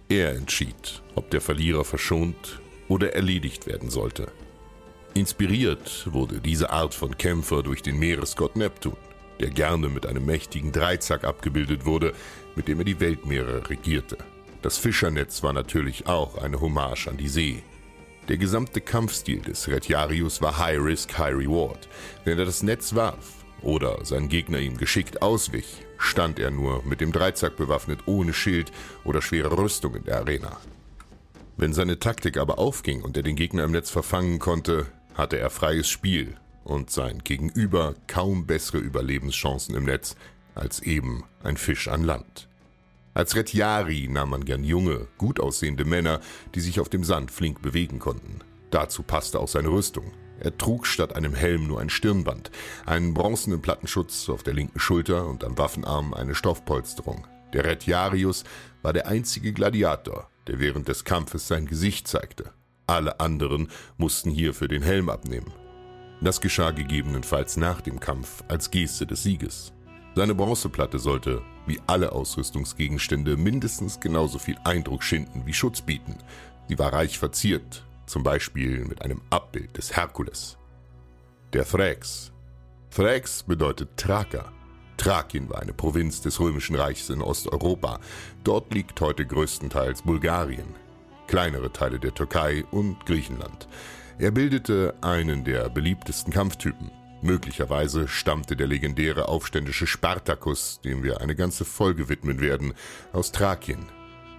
Er 0.07 0.33
entschied, 0.33 1.01
ob 1.15 1.29
der 1.29 1.41
Verlierer 1.41 1.83
verschont 1.83 2.61
oder 2.87 3.13
erledigt 3.15 3.67
werden 3.67 3.89
sollte. 3.89 4.31
Inspiriert 5.13 6.07
wurde 6.09 6.39
diese 6.39 6.69
Art 6.69 6.93
von 6.93 7.17
Kämpfer 7.17 7.63
durch 7.63 7.81
den 7.81 7.99
Meeresgott 7.99 8.55
Neptun 8.55 8.95
der 9.39 9.49
gerne 9.49 9.89
mit 9.89 10.05
einem 10.05 10.25
mächtigen 10.25 10.71
Dreizack 10.71 11.25
abgebildet 11.25 11.85
wurde, 11.85 12.13
mit 12.55 12.69
dem 12.69 12.79
er 12.79 12.85
die 12.85 13.01
Weltmeere 13.01 13.69
regierte. 13.69 14.17
Das 14.61 14.77
Fischernetz 14.77 15.43
war 15.43 15.51
natürlich 15.51 16.07
auch 16.07 16.37
eine 16.37 16.61
Hommage 16.61 17.07
an 17.07 17.17
die 17.17 17.27
See. 17.27 17.63
Der 18.29 18.37
gesamte 18.37 18.79
Kampfstil 18.79 19.41
des 19.41 19.67
Retiarius 19.67 20.41
war 20.41 20.59
High 20.59 20.79
Risk, 20.79 21.17
High 21.17 21.35
Reward. 21.35 21.89
Wenn 22.23 22.39
er 22.39 22.45
das 22.45 22.63
Netz 22.63 22.95
warf 22.95 23.42
oder 23.63 24.03
sein 24.05 24.29
Gegner 24.29 24.59
ihm 24.59 24.77
geschickt 24.77 25.21
auswich, 25.21 25.85
stand 25.97 26.39
er 26.39 26.51
nur 26.51 26.83
mit 26.83 27.01
dem 27.01 27.11
Dreizack 27.11 27.55
bewaffnet 27.55 28.01
ohne 28.05 28.33
Schild 28.33 28.71
oder 29.03 29.21
schwere 29.21 29.57
Rüstung 29.57 29.95
in 29.95 30.03
der 30.03 30.17
Arena. 30.17 30.57
Wenn 31.57 31.73
seine 31.73 31.99
Taktik 31.99 32.37
aber 32.37 32.59
aufging 32.59 33.03
und 33.03 33.15
er 33.15 33.23
den 33.23 33.35
Gegner 33.35 33.63
im 33.63 33.71
Netz 33.71 33.89
verfangen 33.89 34.39
konnte, 34.39 34.87
hatte 35.15 35.37
er 35.37 35.49
freies 35.49 35.87
Spiel 35.87 36.35
und 36.63 36.89
sein 36.89 37.19
Gegenüber 37.23 37.95
kaum 38.07 38.45
bessere 38.45 38.79
Überlebenschancen 38.79 39.75
im 39.75 39.85
Netz 39.85 40.15
als 40.55 40.81
eben 40.81 41.23
ein 41.43 41.57
Fisch 41.57 41.87
an 41.87 42.03
Land. 42.03 42.47
Als 43.13 43.35
Retjari 43.35 44.07
nahm 44.09 44.31
man 44.31 44.45
gern 44.45 44.63
junge, 44.63 45.07
gut 45.17 45.39
aussehende 45.39 45.85
Männer, 45.85 46.19
die 46.55 46.61
sich 46.61 46.79
auf 46.79 46.89
dem 46.89 47.03
Sand 47.03 47.29
flink 47.29 47.61
bewegen 47.61 47.99
konnten. 47.99 48.39
Dazu 48.71 49.03
passte 49.03 49.39
auch 49.39 49.47
seine 49.47 49.69
Rüstung. 49.69 50.11
Er 50.43 50.57
trug 50.57 50.85
statt 50.85 51.15
einem 51.15 51.33
Helm 51.33 51.67
nur 51.67 51.79
ein 51.79 51.89
Stirnband, 51.89 52.51
einen 52.85 53.13
bronzenen 53.13 53.61
Plattenschutz 53.61 54.27
auf 54.27 54.43
der 54.43 54.53
linken 54.53 54.79
Schulter 54.79 55.25
und 55.25 55.45
am 55.45 55.57
Waffenarm 55.57 56.13
eine 56.13 56.35
Stoffpolsterung. 56.35 57.25
Der 57.53 57.63
Retiarius 57.63 58.43
war 58.81 58.91
der 58.91 59.07
einzige 59.07 59.53
Gladiator, 59.53 60.29
der 60.47 60.59
während 60.59 60.89
des 60.89 61.05
Kampfes 61.05 61.47
sein 61.47 61.65
Gesicht 61.65 62.09
zeigte. 62.09 62.51
Alle 62.87 63.21
anderen 63.21 63.69
mussten 63.97 64.29
hierfür 64.29 64.67
den 64.67 64.83
Helm 64.83 65.07
abnehmen. 65.09 65.53
Das 66.19 66.41
geschah 66.41 66.71
gegebenenfalls 66.71 67.55
nach 67.55 67.79
dem 67.79 68.01
Kampf 68.01 68.43
als 68.49 68.69
Geste 68.69 69.07
des 69.07 69.23
Sieges. 69.23 69.71
Seine 70.15 70.35
Bronzeplatte 70.35 70.99
sollte, 70.99 71.41
wie 71.67 71.79
alle 71.87 72.11
Ausrüstungsgegenstände, 72.11 73.37
mindestens 73.37 74.01
genauso 74.01 74.39
viel 74.39 74.57
Eindruck 74.65 75.03
schinden 75.03 75.45
wie 75.45 75.53
Schutz 75.53 75.81
bieten. 75.81 76.17
Sie 76.67 76.77
war 76.77 76.91
reich 76.91 77.17
verziert, 77.17 77.85
zum 78.13 78.21
Beispiel 78.21 78.85
mit 78.85 79.01
einem 79.01 79.21
Abbild 79.31 79.75
des 79.75 79.97
Herkules. 79.97 80.59
Der 81.51 81.65
Thrax. 81.65 82.31
Thrax 82.91 83.41
bedeutet 83.41 83.97
Thraker. 83.97 84.51
Thrakien 84.97 85.49
war 85.49 85.63
eine 85.63 85.73
Provinz 85.73 86.21
des 86.21 86.39
Römischen 86.39 86.75
Reichs 86.75 87.09
in 87.09 87.23
Osteuropa. 87.23 87.99
Dort 88.43 88.71
liegt 88.71 89.01
heute 89.01 89.25
größtenteils 89.25 90.03
Bulgarien, 90.03 90.75
kleinere 91.25 91.73
Teile 91.73 91.97
der 91.97 92.13
Türkei 92.13 92.63
und 92.69 93.03
Griechenland. 93.07 93.67
Er 94.19 94.29
bildete 94.29 94.93
einen 95.01 95.43
der 95.43 95.69
beliebtesten 95.69 96.31
Kampftypen. 96.31 96.91
Möglicherweise 97.23 98.07
stammte 98.07 98.55
der 98.55 98.67
legendäre 98.67 99.27
aufständische 99.27 99.87
Spartacus, 99.87 100.81
dem 100.81 101.01
wir 101.01 101.19
eine 101.19 101.35
ganze 101.35 101.65
Folge 101.65 102.09
widmen 102.09 102.39
werden, 102.39 102.75
aus 103.11 103.31
Thrakien. 103.31 103.87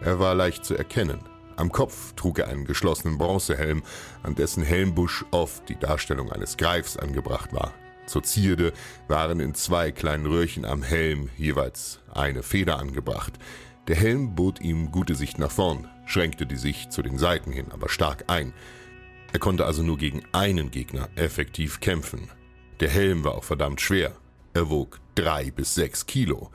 Er 0.00 0.20
war 0.20 0.36
leicht 0.36 0.64
zu 0.64 0.76
erkennen. 0.76 1.33
Am 1.56 1.70
Kopf 1.70 2.14
trug 2.14 2.38
er 2.38 2.48
einen 2.48 2.64
geschlossenen 2.64 3.18
Bronzehelm, 3.18 3.82
an 4.22 4.34
dessen 4.34 4.62
Helmbusch 4.62 5.24
oft 5.30 5.68
die 5.68 5.78
Darstellung 5.78 6.32
eines 6.32 6.56
Greifs 6.56 6.96
angebracht 6.96 7.52
war. 7.52 7.72
Zur 8.06 8.22
Zierde 8.22 8.72
waren 9.08 9.40
in 9.40 9.54
zwei 9.54 9.92
kleinen 9.92 10.26
Röhrchen 10.26 10.64
am 10.64 10.82
Helm 10.82 11.30
jeweils 11.36 12.00
eine 12.12 12.42
Feder 12.42 12.78
angebracht. 12.78 13.34
Der 13.88 13.96
Helm 13.96 14.34
bot 14.34 14.60
ihm 14.60 14.90
gute 14.90 15.14
Sicht 15.14 15.38
nach 15.38 15.50
vorn, 15.50 15.88
schränkte 16.06 16.46
die 16.46 16.56
Sicht 16.56 16.92
zu 16.92 17.02
den 17.02 17.18
Seiten 17.18 17.52
hin 17.52 17.66
aber 17.70 17.88
stark 17.88 18.24
ein. 18.28 18.52
Er 19.32 19.38
konnte 19.38 19.66
also 19.66 19.82
nur 19.82 19.98
gegen 19.98 20.22
einen 20.32 20.70
Gegner 20.70 21.08
effektiv 21.16 21.80
kämpfen. 21.80 22.30
Der 22.80 22.88
Helm 22.88 23.24
war 23.24 23.34
auch 23.34 23.44
verdammt 23.44 23.80
schwer. 23.80 24.12
Er 24.52 24.70
wog 24.70 25.00
drei 25.14 25.50
bis 25.50 25.74
sechs 25.74 26.06
Kilo. 26.06 26.50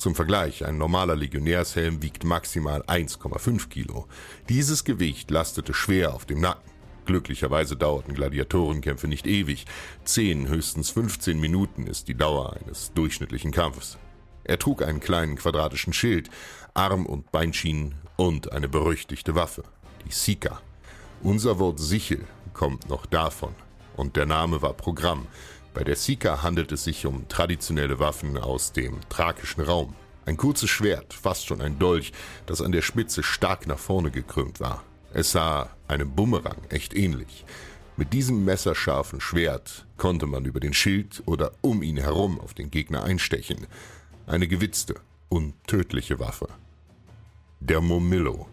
Zum 0.00 0.14
Vergleich, 0.14 0.64
ein 0.64 0.78
normaler 0.78 1.14
Legionärshelm 1.14 2.02
wiegt 2.02 2.24
maximal 2.24 2.80
1,5 2.84 3.68
Kilo. 3.68 4.08
Dieses 4.48 4.84
Gewicht 4.84 5.30
lastete 5.30 5.74
schwer 5.74 6.14
auf 6.14 6.24
dem 6.24 6.40
Nacken. 6.40 6.70
Glücklicherweise 7.04 7.76
dauerten 7.76 8.14
Gladiatorenkämpfe 8.14 9.08
nicht 9.08 9.26
ewig. 9.26 9.66
Zehn, 10.04 10.48
höchstens 10.48 10.88
15 10.88 11.38
Minuten 11.38 11.86
ist 11.86 12.08
die 12.08 12.14
Dauer 12.14 12.56
eines 12.56 12.94
durchschnittlichen 12.94 13.52
Kampfes. 13.52 13.98
Er 14.42 14.58
trug 14.58 14.80
einen 14.80 15.00
kleinen 15.00 15.36
quadratischen 15.36 15.92
Schild, 15.92 16.30
Arm- 16.72 17.04
und 17.04 17.30
Beinschienen 17.30 17.96
und 18.16 18.52
eine 18.52 18.70
berüchtigte 18.70 19.34
Waffe, 19.34 19.64
die 20.06 20.12
Sika. 20.12 20.62
Unser 21.22 21.58
Wort 21.58 21.78
Sichel 21.78 22.24
kommt 22.54 22.88
noch 22.88 23.04
davon. 23.04 23.54
Und 23.98 24.16
der 24.16 24.24
Name 24.24 24.62
war 24.62 24.72
Programm. 24.72 25.26
Bei 25.72 25.84
der 25.84 25.94
Sika 25.94 26.42
handelt 26.42 26.72
es 26.72 26.84
sich 26.84 27.06
um 27.06 27.28
traditionelle 27.28 28.00
Waffen 28.00 28.36
aus 28.36 28.72
dem 28.72 28.98
thrakischen 29.08 29.62
Raum. 29.62 29.94
Ein 30.26 30.36
kurzes 30.36 30.68
Schwert, 30.68 31.14
fast 31.14 31.46
schon 31.46 31.60
ein 31.60 31.78
Dolch, 31.78 32.12
das 32.46 32.60
an 32.60 32.72
der 32.72 32.82
Spitze 32.82 33.22
stark 33.22 33.66
nach 33.66 33.78
vorne 33.78 34.10
gekrümmt 34.10 34.60
war. 34.60 34.82
Es 35.12 35.32
sah 35.32 35.70
einem 35.86 36.14
Bumerang 36.14 36.58
echt 36.68 36.94
ähnlich. 36.94 37.44
Mit 37.96 38.12
diesem 38.12 38.44
messerscharfen 38.44 39.20
Schwert 39.20 39.86
konnte 39.96 40.26
man 40.26 40.44
über 40.44 40.58
den 40.58 40.74
Schild 40.74 41.22
oder 41.26 41.52
um 41.60 41.82
ihn 41.82 41.98
herum 41.98 42.40
auf 42.40 42.54
den 42.54 42.70
Gegner 42.70 43.04
einstechen. 43.04 43.66
Eine 44.26 44.48
gewitzte, 44.48 44.94
untödliche 45.28 46.18
Waffe. 46.18 46.48
Der 47.60 47.80
Momillo. 47.80 48.48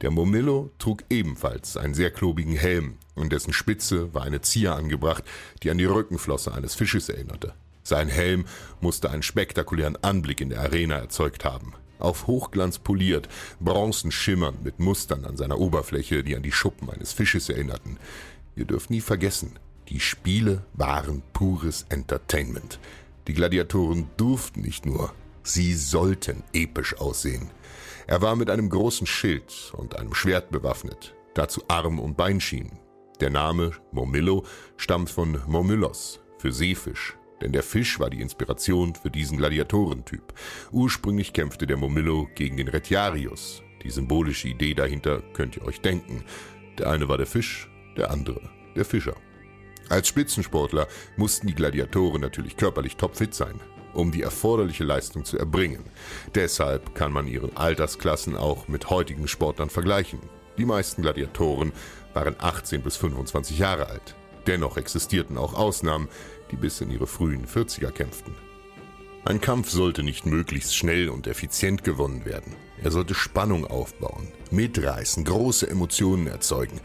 Der 0.00 0.12
Momillo 0.12 0.70
trug 0.78 1.02
ebenfalls 1.10 1.76
einen 1.76 1.94
sehr 1.94 2.10
klobigen 2.10 2.54
Helm, 2.54 2.98
an 3.16 3.28
dessen 3.28 3.52
Spitze 3.52 4.14
war 4.14 4.22
eine 4.22 4.40
Zier 4.40 4.76
angebracht, 4.76 5.24
die 5.62 5.70
an 5.70 5.78
die 5.78 5.86
Rückenflosse 5.86 6.54
eines 6.54 6.76
Fisches 6.76 7.08
erinnerte. 7.08 7.54
Sein 7.82 8.08
Helm 8.08 8.44
musste 8.80 9.10
einen 9.10 9.22
spektakulären 9.22 9.96
Anblick 10.02 10.40
in 10.40 10.50
der 10.50 10.60
Arena 10.60 10.96
erzeugt 10.96 11.44
haben. 11.44 11.72
Auf 11.98 12.28
Hochglanz 12.28 12.78
poliert, 12.78 13.28
bronzen 13.58 14.12
schimmernd 14.12 14.62
mit 14.62 14.78
Mustern 14.78 15.24
an 15.24 15.36
seiner 15.36 15.58
Oberfläche, 15.58 16.22
die 16.22 16.36
an 16.36 16.42
die 16.42 16.52
Schuppen 16.52 16.90
eines 16.90 17.12
Fisches 17.12 17.48
erinnerten. 17.48 17.96
Ihr 18.54 18.66
dürft 18.66 18.90
nie 18.90 19.00
vergessen, 19.00 19.58
die 19.88 19.98
Spiele 19.98 20.62
waren 20.74 21.22
pures 21.32 21.86
Entertainment. 21.88 22.78
Die 23.26 23.34
Gladiatoren 23.34 24.08
durften 24.16 24.60
nicht 24.60 24.86
nur, 24.86 25.12
sie 25.42 25.74
sollten 25.74 26.44
episch 26.52 26.96
aussehen. 26.98 27.50
Er 28.08 28.22
war 28.22 28.36
mit 28.36 28.48
einem 28.48 28.70
großen 28.70 29.06
Schild 29.06 29.70
und 29.76 29.98
einem 29.98 30.14
Schwert 30.14 30.50
bewaffnet, 30.50 31.14
dazu 31.34 31.60
Arm- 31.68 31.98
und 31.98 32.16
Beinschienen. 32.16 32.78
Der 33.20 33.28
Name 33.28 33.72
Momillo 33.92 34.46
stammt 34.78 35.10
von 35.10 35.38
Momylos, 35.46 36.18
für 36.38 36.50
Seefisch, 36.50 37.18
denn 37.42 37.52
der 37.52 37.62
Fisch 37.62 38.00
war 38.00 38.08
die 38.08 38.22
Inspiration 38.22 38.94
für 38.94 39.10
diesen 39.10 39.36
Gladiatorentyp. 39.36 40.32
Ursprünglich 40.72 41.34
kämpfte 41.34 41.66
der 41.66 41.76
Momillo 41.76 42.30
gegen 42.34 42.56
den 42.56 42.68
Retiarius. 42.68 43.62
Die 43.82 43.90
symbolische 43.90 44.48
Idee 44.48 44.72
dahinter 44.72 45.20
könnt 45.34 45.58
ihr 45.58 45.66
euch 45.66 45.82
denken. 45.82 46.24
Der 46.78 46.88
eine 46.88 47.10
war 47.10 47.18
der 47.18 47.26
Fisch, 47.26 47.68
der 47.98 48.10
andere 48.10 48.40
der 48.74 48.86
Fischer. 48.86 49.16
Als 49.90 50.08
Spitzensportler 50.08 50.88
mussten 51.18 51.46
die 51.46 51.54
Gladiatoren 51.54 52.22
natürlich 52.22 52.56
körperlich 52.56 52.96
topfit 52.96 53.34
sein, 53.34 53.60
um 53.94 54.12
die 54.12 54.22
erforderliche 54.22 54.84
Leistung 54.84 55.24
zu 55.24 55.38
erbringen. 55.38 55.84
Deshalb 56.34 56.94
kann 56.94 57.12
man 57.12 57.26
ihren 57.26 57.56
Altersklassen 57.56 58.36
auch 58.36 58.68
mit 58.68 58.90
heutigen 58.90 59.28
Sportlern 59.28 59.70
vergleichen. 59.70 60.20
Die 60.58 60.64
meisten 60.64 61.02
Gladiatoren 61.02 61.72
waren 62.14 62.36
18 62.38 62.82
bis 62.82 62.96
25 62.96 63.58
Jahre 63.58 63.86
alt. 63.88 64.16
Dennoch 64.46 64.76
existierten 64.76 65.38
auch 65.38 65.54
Ausnahmen, 65.54 66.08
die 66.50 66.56
bis 66.56 66.80
in 66.80 66.90
ihre 66.90 67.06
frühen 67.06 67.46
40er 67.46 67.90
kämpften. 67.90 68.34
Ein 69.24 69.40
Kampf 69.40 69.70
sollte 69.70 70.02
nicht 70.02 70.24
möglichst 70.24 70.74
schnell 70.74 71.10
und 71.10 71.26
effizient 71.26 71.84
gewonnen 71.84 72.24
werden. 72.24 72.56
Er 72.82 72.90
sollte 72.90 73.14
Spannung 73.14 73.66
aufbauen, 73.66 74.28
mitreißen, 74.50 75.24
große 75.24 75.68
Emotionen 75.68 76.28
erzeugen. 76.28 76.80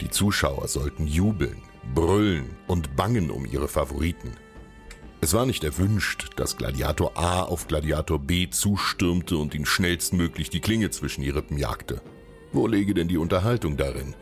Die 0.00 0.10
Zuschauer 0.10 0.66
sollten 0.66 1.06
jubeln, 1.06 1.62
brüllen 1.94 2.56
und 2.66 2.96
bangen 2.96 3.30
um 3.30 3.46
ihre 3.46 3.68
Favoriten. 3.68 4.32
Es 5.24 5.32
war 5.32 5.46
nicht 5.46 5.64
erwünscht, 5.64 6.32
dass 6.36 6.58
Gladiator 6.58 7.16
A 7.16 7.44
auf 7.44 7.66
Gladiator 7.66 8.18
B 8.18 8.50
zustürmte 8.50 9.38
und 9.38 9.54
ihn 9.54 9.64
schnellstmöglich 9.64 10.50
die 10.50 10.60
Klinge 10.60 10.90
zwischen 10.90 11.22
die 11.22 11.30
Rippen 11.30 11.56
jagte. 11.56 12.02
Wo 12.52 12.66
läge 12.66 12.92
denn 12.92 13.08
die 13.08 13.16
Unterhaltung 13.16 13.78
darin? 13.78 14.14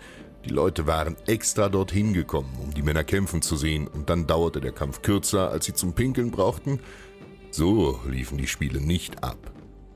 Die 0.45 0.51
Leute 0.51 0.87
waren 0.87 1.17
extra 1.27 1.69
dorthin 1.69 2.13
gekommen, 2.13 2.57
um 2.63 2.73
die 2.73 2.83
Männer 2.83 3.03
kämpfen 3.03 3.43
zu 3.43 3.57
sehen, 3.57 3.89
und 3.89 4.11
dann 4.11 4.29
dauerte 4.29 4.61
der 4.61 4.71
Kampf 4.71 5.03
kürzer, 5.03 5.51
als 5.51 5.65
sie 5.65 5.75
zum 5.75 5.93
Pinkeln 5.93 6.31
brauchten. 6.31 6.79
So 7.51 7.99
liefen 8.09 8.39
die 8.39 8.47
Spiele 8.47 8.81
nicht 8.81 9.25
ab. 9.25 9.51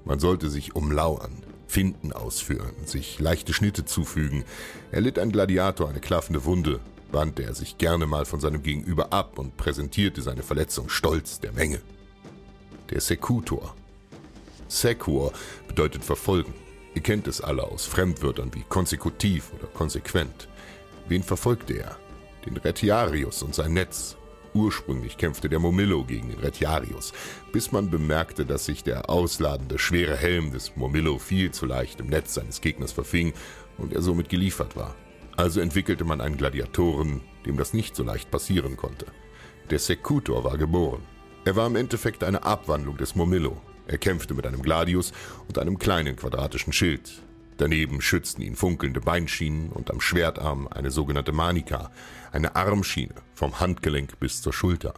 Man 0.05 0.19
sollte 0.19 0.51
sich 0.51 0.75
umlauern, 0.75 1.45
Finden 1.69 2.13
ausführen, 2.13 2.75
sich 2.85 3.21
leichte 3.21 3.53
Schnitte 3.53 3.85
zufügen. 3.85 4.43
Erlitt 4.91 5.21
ein 5.21 5.31
Gladiator 5.31 5.89
eine 5.89 6.01
klaffende 6.01 6.45
Wunde, 6.45 6.81
wandte 7.17 7.45
er 7.45 7.55
sich 7.55 7.79
gerne 7.79 8.05
mal 8.05 8.27
von 8.27 8.41
seinem 8.41 8.63
Gegenüber 8.63 9.11
ab 9.11 9.39
und 9.39 9.57
präsentierte 9.57 10.21
seine 10.21 10.43
Verletzung 10.43 10.91
stolz 10.91 11.41
der 11.41 11.53
Menge. 11.53 11.81
Der 12.91 13.01
Sekutor. 13.01 13.75
Sequor 14.69 15.33
bedeutet 15.67 16.05
verfolgen. 16.05 16.53
Ihr 16.95 17.01
kennt 17.01 17.27
es 17.27 17.41
alle 17.41 17.63
aus 17.63 17.87
Fremdwörtern 17.87 18.53
wie 18.53 18.65
konsekutiv 18.69 19.51
oder 19.55 19.67
konsequent. 19.67 20.47
Wen 21.09 21.23
verfolgte 21.23 21.73
er? 21.79 21.97
Den 22.45 22.59
Retiarius 22.59 23.43
und 23.43 23.55
sein 23.55 23.73
Netz. 23.73 24.19
Ursprünglich 24.53 25.17
kämpfte 25.17 25.49
der 25.49 25.59
Momillo 25.59 26.05
gegen 26.05 26.29
den 26.29 26.41
Retiarius, 26.41 27.15
bis 27.51 27.73
man 27.73 27.91
bemerkte, 27.91 28.45
dass 28.45 28.67
sich 28.67 28.85
der 28.85 29.09
ausladende, 29.09 29.79
schwere 29.79 30.17
Helm 30.17 30.53
des 30.53 30.77
Momillo 30.77 31.19
viel 31.19 31.51
zu 31.51 31.65
leicht 31.65 31.99
im 31.99 32.09
Netz 32.09 32.35
seines 32.35 32.61
Gegners 32.61 32.93
verfing 32.93 33.33
und 33.79 33.95
er 33.95 34.03
somit 34.03 34.29
geliefert 34.29 34.77
war. 34.77 34.95
Also 35.37 35.61
entwickelte 35.61 36.05
man 36.05 36.21
einen 36.21 36.39
Gladiatoren, 36.39 37.21
dem 37.45 37.57
das 37.57 37.75
nicht 37.75 37.95
so 37.95 38.03
leicht 38.03 38.31
passieren 38.31 38.77
konnte. 38.77 39.07
Der 39.71 39.79
Secutor 39.79 40.45
war 40.45 40.57
geboren. 40.57 41.03
Er 41.45 41.57
war 41.57 41.67
im 41.67 41.77
Endeffekt 41.77 42.25
eine 42.25 42.45
Abwandlung 42.45 42.97
des 42.97 43.15
Momillo. 43.15 43.61
Er 43.87 43.99
kämpfte 43.99 44.35
mit 44.35 44.47
einem 44.47 44.63
Gladius 44.63 45.13
und 45.47 45.59
einem 45.59 45.79
kleinen 45.79 46.17
quadratischen 46.17 46.73
Schild. 46.73 47.23
Daneben 47.59 48.01
schützten 48.01 48.43
ihn 48.43 48.57
funkelnde 48.57 49.01
Beinschienen 49.01 49.71
und 49.71 49.91
am 49.91 50.01
Schwertarm 50.01 50.69
eine 50.69 50.91
sogenannte 50.91 51.33
Manika, 51.33 51.91
eine 52.33 52.57
Armschiene 52.57 53.15
vom 53.35 53.61
Handgelenk 53.61 54.19
bis 54.21 54.43
zur 54.43 54.53
Schulter. 54.53 54.95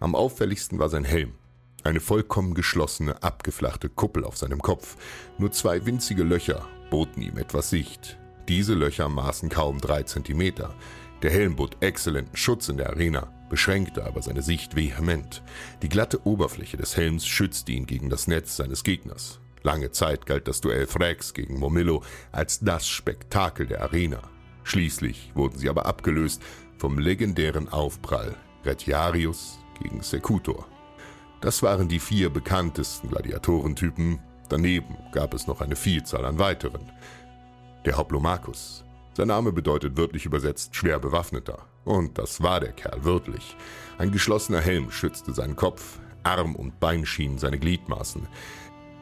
Am 0.00 0.14
auffälligsten 0.14 0.78
war 0.78 0.88
sein 0.88 1.04
Helm. 1.04 1.34
Eine 1.82 2.00
vollkommen 2.00 2.54
geschlossene, 2.54 3.22
abgeflachte 3.22 3.88
Kuppel 3.88 4.24
auf 4.24 4.36
seinem 4.36 4.60
Kopf. 4.60 4.96
Nur 5.38 5.52
zwei 5.52 5.86
winzige 5.86 6.24
Löcher 6.24 6.66
boten 6.90 7.22
ihm 7.22 7.38
etwas 7.38 7.70
Sicht. 7.70 8.19
Diese 8.50 8.74
Löcher 8.74 9.08
maßen 9.08 9.48
kaum 9.48 9.80
drei 9.80 10.02
Zentimeter. 10.02 10.74
Der 11.22 11.30
Helm 11.30 11.54
bot 11.54 11.76
exzellenten 11.78 12.36
Schutz 12.36 12.68
in 12.68 12.78
der 12.78 12.90
Arena, 12.90 13.32
beschränkte 13.48 14.04
aber 14.04 14.22
seine 14.22 14.42
Sicht 14.42 14.74
vehement. 14.74 15.44
Die 15.82 15.88
glatte 15.88 16.26
Oberfläche 16.26 16.76
des 16.76 16.96
Helms 16.96 17.28
schützte 17.28 17.70
ihn 17.70 17.86
gegen 17.86 18.10
das 18.10 18.26
Netz 18.26 18.56
seines 18.56 18.82
Gegners. 18.82 19.38
Lange 19.62 19.92
Zeit 19.92 20.26
galt 20.26 20.48
das 20.48 20.60
Duell 20.60 20.88
Thrax 20.88 21.32
gegen 21.32 21.60
Momillo 21.60 22.02
als 22.32 22.58
das 22.58 22.88
Spektakel 22.88 23.68
der 23.68 23.82
Arena. 23.82 24.20
Schließlich 24.64 25.30
wurden 25.36 25.56
sie 25.56 25.68
aber 25.68 25.86
abgelöst 25.86 26.42
vom 26.76 26.98
legendären 26.98 27.68
Aufprall 27.68 28.34
Retiarius 28.64 29.60
gegen 29.80 30.02
Secutor. 30.02 30.66
Das 31.40 31.62
waren 31.62 31.86
die 31.86 32.00
vier 32.00 32.30
bekanntesten 32.30 33.10
Gladiatorentypen, 33.10 34.18
daneben 34.48 34.96
gab 35.12 35.34
es 35.34 35.46
noch 35.46 35.60
eine 35.60 35.76
Vielzahl 35.76 36.24
an 36.24 36.40
weiteren. 36.40 36.90
Der 37.86 37.96
Hoplomachus. 37.96 38.84
Sein 39.16 39.28
Name 39.28 39.52
bedeutet 39.52 39.96
wörtlich 39.96 40.26
übersetzt 40.26 40.76
schwer 40.76 40.98
bewaffneter. 40.98 41.66
Und 41.84 42.18
das 42.18 42.42
war 42.42 42.60
der 42.60 42.72
Kerl 42.72 43.04
wirklich. 43.04 43.56
Ein 43.96 44.12
geschlossener 44.12 44.60
Helm 44.60 44.90
schützte 44.90 45.32
seinen 45.32 45.56
Kopf, 45.56 45.98
Arm 46.22 46.56
und 46.56 46.78
Bein 46.78 47.06
schienen 47.06 47.38
seine 47.38 47.58
Gliedmaßen. 47.58 48.28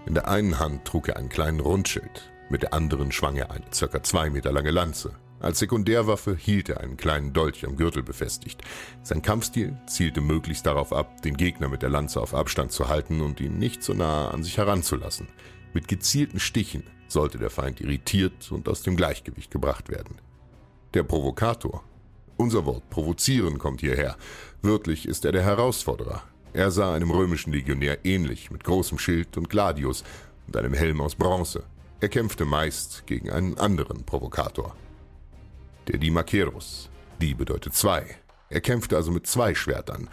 In 0.06 0.14
der 0.14 0.28
einen 0.28 0.60
Hand 0.60 0.84
trug 0.84 1.08
er 1.08 1.16
einen 1.16 1.28
kleinen 1.28 1.58
Rundschild, 1.58 2.30
mit 2.50 2.62
der 2.62 2.72
anderen 2.72 3.10
schwang 3.10 3.36
er 3.36 3.50
eine 3.50 3.64
circa 3.74 4.02
zwei 4.04 4.30
Meter 4.30 4.52
lange 4.52 4.70
Lanze. 4.70 5.10
Als 5.40 5.58
Sekundärwaffe 5.58 6.36
hielt 6.36 6.68
er 6.68 6.80
einen 6.80 6.96
kleinen 6.96 7.32
Dolch 7.32 7.66
am 7.66 7.76
Gürtel 7.76 8.04
befestigt. 8.04 8.62
Sein 9.02 9.22
Kampfstil 9.22 9.76
zielte 9.86 10.20
möglichst 10.20 10.66
darauf 10.66 10.92
ab, 10.92 11.20
den 11.22 11.36
Gegner 11.36 11.68
mit 11.68 11.82
der 11.82 11.90
Lanze 11.90 12.20
auf 12.20 12.32
Abstand 12.32 12.70
zu 12.70 12.88
halten 12.88 13.22
und 13.22 13.40
ihn 13.40 13.58
nicht 13.58 13.82
so 13.82 13.92
nahe 13.92 14.32
an 14.32 14.44
sich 14.44 14.56
heranzulassen. 14.56 15.28
Mit 15.74 15.88
gezielten 15.88 16.40
Stichen 16.40 16.84
sollte 17.08 17.38
der 17.38 17.50
Feind 17.50 17.80
irritiert 17.80 18.50
und 18.52 18.68
aus 18.68 18.82
dem 18.82 18.96
Gleichgewicht 18.96 19.50
gebracht 19.50 19.88
werden. 19.88 20.20
Der 20.94 21.02
Provokator. 21.02 21.82
Unser 22.36 22.64
Wort 22.66 22.88
provozieren 22.90 23.58
kommt 23.58 23.80
hierher. 23.80 24.16
Wörtlich 24.62 25.08
ist 25.08 25.24
er 25.24 25.32
der 25.32 25.42
Herausforderer. 25.42 26.22
Er 26.52 26.70
sah 26.70 26.94
einem 26.94 27.10
römischen 27.10 27.52
Legionär 27.52 28.04
ähnlich, 28.04 28.50
mit 28.50 28.64
großem 28.64 28.98
Schild 28.98 29.36
und 29.36 29.50
Gladius 29.50 30.04
und 30.46 30.56
einem 30.56 30.72
Helm 30.74 31.00
aus 31.00 31.14
Bronze. 31.14 31.64
Er 32.00 32.08
kämpfte 32.08 32.44
meist 32.44 33.06
gegen 33.06 33.30
einen 33.30 33.58
anderen 33.58 34.04
Provokator. 34.04 34.76
Der 35.88 35.98
Dimakeros. 35.98 36.88
Die 37.20 37.34
bedeutet 37.34 37.74
zwei. 37.74 38.16
Er 38.50 38.60
kämpfte 38.60 38.96
also 38.96 39.10
mit 39.10 39.26
zwei 39.26 39.54
Schwertern. 39.54 40.08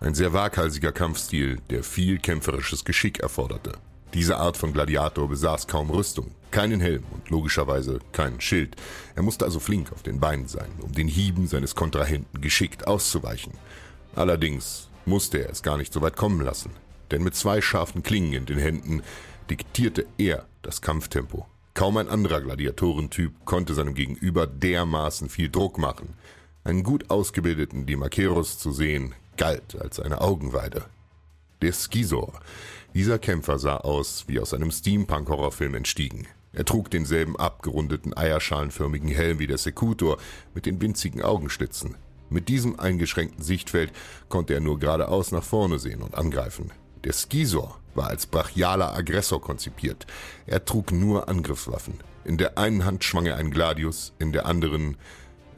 Ein 0.00 0.14
sehr 0.14 0.32
waghalsiger 0.32 0.92
Kampfstil, 0.92 1.60
der 1.70 1.82
viel 1.82 2.18
kämpferisches 2.18 2.84
Geschick 2.84 3.20
erforderte. 3.20 3.72
Diese 4.14 4.36
Art 4.36 4.56
von 4.56 4.72
Gladiator 4.72 5.28
besaß 5.28 5.66
kaum 5.66 5.90
Rüstung, 5.90 6.30
keinen 6.52 6.80
Helm 6.80 7.02
und 7.10 7.30
logischerweise 7.30 7.98
keinen 8.12 8.40
Schild. 8.40 8.76
Er 9.16 9.22
musste 9.22 9.44
also 9.44 9.58
flink 9.58 9.90
auf 9.90 10.04
den 10.04 10.20
Beinen 10.20 10.46
sein, 10.46 10.70
um 10.80 10.92
den 10.92 11.08
Hieben 11.08 11.48
seines 11.48 11.74
Kontrahenten 11.74 12.40
geschickt 12.40 12.86
auszuweichen. 12.86 13.54
Allerdings 14.14 14.88
musste 15.04 15.38
er 15.38 15.50
es 15.50 15.64
gar 15.64 15.76
nicht 15.76 15.92
so 15.92 16.00
weit 16.00 16.16
kommen 16.16 16.40
lassen, 16.40 16.70
denn 17.10 17.24
mit 17.24 17.34
zwei 17.34 17.60
scharfen 17.60 18.04
Klingen 18.04 18.34
in 18.34 18.46
den 18.46 18.58
Händen 18.58 19.02
diktierte 19.50 20.06
er 20.16 20.46
das 20.62 20.80
Kampftempo. 20.80 21.46
Kaum 21.74 21.96
ein 21.96 22.08
anderer 22.08 22.40
Gladiatorentyp 22.40 23.44
konnte 23.44 23.74
seinem 23.74 23.94
Gegenüber 23.94 24.46
dermaßen 24.46 25.28
viel 25.28 25.50
Druck 25.50 25.76
machen. 25.76 26.14
Einen 26.62 26.84
gut 26.84 27.10
ausgebildeten 27.10 27.84
Dimakeros 27.84 28.58
zu 28.60 28.70
sehen, 28.70 29.16
galt 29.36 29.76
als 29.80 29.98
eine 29.98 30.20
Augenweide. 30.20 30.84
Der 31.64 31.72
Skisor 31.72 32.34
dieser 32.92 33.18
Kämpfer 33.18 33.58
sah 33.58 33.78
aus 33.78 34.24
wie 34.26 34.38
aus 34.38 34.52
einem 34.52 34.70
Steampunk-Horrorfilm 34.70 35.74
entstiegen. 35.74 36.26
Er 36.52 36.66
trug 36.66 36.90
denselben 36.90 37.36
abgerundeten 37.36 38.14
eierschalenförmigen 38.14 39.08
Helm 39.08 39.38
wie 39.38 39.46
der 39.46 39.56
Sekutor 39.56 40.18
mit 40.52 40.66
den 40.66 40.82
winzigen 40.82 41.22
Augenschlitzen. 41.22 41.96
Mit 42.28 42.50
diesem 42.50 42.78
eingeschränkten 42.78 43.42
Sichtfeld 43.42 43.92
konnte 44.28 44.52
er 44.52 44.60
nur 44.60 44.78
geradeaus 44.78 45.32
nach 45.32 45.42
vorne 45.42 45.78
sehen 45.78 46.02
und 46.02 46.14
angreifen. 46.14 46.70
Der 47.02 47.14
Skisor 47.14 47.80
war 47.94 48.08
als 48.08 48.26
brachialer 48.26 48.94
Aggressor 48.94 49.40
konzipiert. 49.40 50.06
Er 50.44 50.66
trug 50.66 50.92
nur 50.92 51.30
Angriffswaffen. 51.30 51.94
In 52.26 52.36
der 52.36 52.58
einen 52.58 52.84
Hand 52.84 53.04
schwang 53.04 53.24
er 53.24 53.36
einen 53.36 53.50
Gladius, 53.50 54.12
in 54.18 54.32
der 54.32 54.44
anderen, 54.44 54.98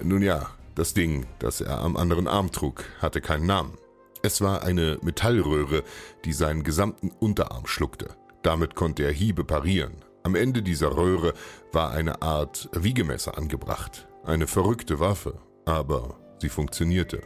nun 0.01 0.23
ja, 0.23 0.51
das 0.77 0.95
Ding, 0.95 1.27
das 1.41 1.61
er 1.61 1.81
am 1.81 1.97
anderen 1.97 2.29
Arm 2.29 2.53
trug, 2.53 2.85
hatte 3.01 3.21
keinen 3.21 3.47
Namen. 3.47 3.77
Es 4.23 4.41
war 4.41 4.63
eine 4.63 4.99
Metallröhre, 5.03 5.83
die 6.25 6.33
seinen 6.33 6.63
gesamten 6.63 7.11
Unterarm 7.11 7.67
schluckte. 7.67 8.17
Damit 8.43 8.75
konnte 8.75 9.05
er 9.05 9.13
Hiebe 9.13 9.45
parieren. 9.45 10.05
Am 10.23 10.35
Ende 10.35 10.63
dieser 10.63 10.97
Röhre 10.97 11.35
war 11.73 11.93
eine 11.93 12.23
Art 12.23 12.69
Wiegemesser 12.73 13.39
angebracht. 13.39 14.09
Eine 14.25 14.47
verrückte 14.47 14.99
Waffe, 14.99 15.39
aber 15.65 16.19
sie 16.41 16.49
funktionierte. 16.49 17.23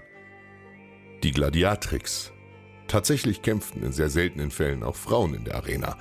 Die 1.22 1.32
Gladiatrix. 1.32 2.32
Tatsächlich 2.88 3.42
kämpften 3.42 3.82
in 3.82 3.92
sehr 3.92 4.10
seltenen 4.10 4.50
Fällen 4.50 4.82
auch 4.82 4.96
Frauen 4.96 5.34
in 5.34 5.44
der 5.44 5.56
Arena, 5.56 5.96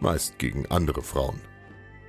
meist 0.00 0.38
gegen 0.38 0.66
andere 0.66 1.02
Frauen. 1.02 1.40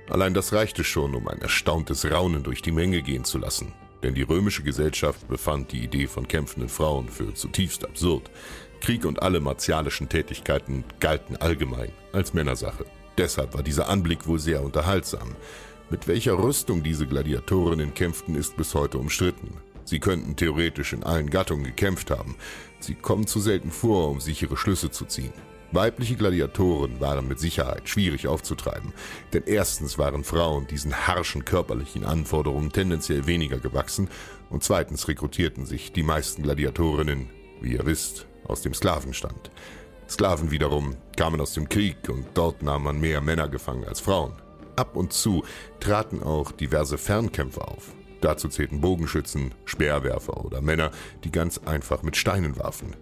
Allein 0.08 0.34
das 0.34 0.52
reichte 0.52 0.84
schon, 0.84 1.14
um 1.14 1.26
ein 1.26 1.40
erstauntes 1.40 2.08
Raunen 2.10 2.42
durch 2.42 2.62
die 2.62 2.72
Menge 2.72 3.02
gehen 3.02 3.24
zu 3.24 3.38
lassen, 3.38 3.72
denn 4.02 4.14
die 4.14 4.22
römische 4.22 4.62
Gesellschaft 4.62 5.28
befand 5.28 5.72
die 5.72 5.82
Idee 5.82 6.06
von 6.06 6.28
kämpfenden 6.28 6.68
Frauen 6.68 7.08
für 7.08 7.34
zutiefst 7.34 7.84
absurd. 7.84 8.30
Krieg 8.80 9.04
und 9.04 9.22
alle 9.22 9.40
martialischen 9.40 10.08
Tätigkeiten 10.08 10.84
galten 11.00 11.36
allgemein 11.36 11.90
als 12.12 12.34
Männersache. 12.34 12.84
Deshalb 13.18 13.54
war 13.54 13.62
dieser 13.62 13.88
Anblick 13.88 14.26
wohl 14.26 14.38
sehr 14.38 14.62
unterhaltsam. 14.62 15.34
Mit 15.88 16.08
welcher 16.08 16.38
Rüstung 16.38 16.82
diese 16.82 17.06
Gladiatorinnen 17.06 17.94
kämpften, 17.94 18.34
ist 18.34 18.56
bis 18.56 18.74
heute 18.74 18.98
umstritten. 18.98 19.56
Sie 19.84 20.00
könnten 20.00 20.34
theoretisch 20.34 20.92
in 20.92 21.04
allen 21.04 21.30
Gattungen 21.30 21.64
gekämpft 21.64 22.10
haben. 22.10 22.34
Sie 22.80 22.94
kommen 22.94 23.26
zu 23.26 23.40
selten 23.40 23.70
vor, 23.70 24.10
um 24.10 24.20
sichere 24.20 24.56
Schlüsse 24.56 24.90
zu 24.90 25.04
ziehen. 25.04 25.32
Weibliche 25.72 26.14
Gladiatoren 26.14 27.00
waren 27.00 27.26
mit 27.26 27.40
Sicherheit 27.40 27.88
schwierig 27.88 28.28
aufzutreiben, 28.28 28.92
denn 29.32 29.42
erstens 29.46 29.98
waren 29.98 30.22
Frauen 30.22 30.66
diesen 30.66 31.06
harschen 31.06 31.44
körperlichen 31.44 32.04
Anforderungen 32.04 32.70
tendenziell 32.70 33.26
weniger 33.26 33.58
gewachsen 33.58 34.08
und 34.48 34.62
zweitens 34.62 35.08
rekrutierten 35.08 35.66
sich 35.66 35.92
die 35.92 36.04
meisten 36.04 36.42
Gladiatorinnen, 36.42 37.30
wie 37.60 37.72
ihr 37.72 37.84
wisst, 37.84 38.26
aus 38.44 38.62
dem 38.62 38.74
Sklavenstand. 38.74 39.50
Sklaven 40.08 40.52
wiederum 40.52 40.96
kamen 41.16 41.40
aus 41.40 41.52
dem 41.54 41.68
Krieg 41.68 42.08
und 42.08 42.26
dort 42.34 42.62
nahm 42.62 42.84
man 42.84 43.00
mehr 43.00 43.20
Männer 43.20 43.48
gefangen 43.48 43.84
als 43.84 43.98
Frauen. 43.98 44.32
Ab 44.76 44.94
und 44.94 45.12
zu 45.12 45.42
traten 45.80 46.22
auch 46.22 46.52
diverse 46.52 46.96
Fernkämpfer 46.96 47.68
auf. 47.68 47.92
Dazu 48.20 48.48
zählten 48.48 48.80
Bogenschützen, 48.80 49.52
Speerwerfer 49.64 50.44
oder 50.44 50.60
Männer, 50.60 50.90
die 51.24 51.32
ganz 51.32 51.58
einfach 51.58 52.02
mit 52.02 52.16
Steinen 52.16 52.56
warfen. 52.56 52.94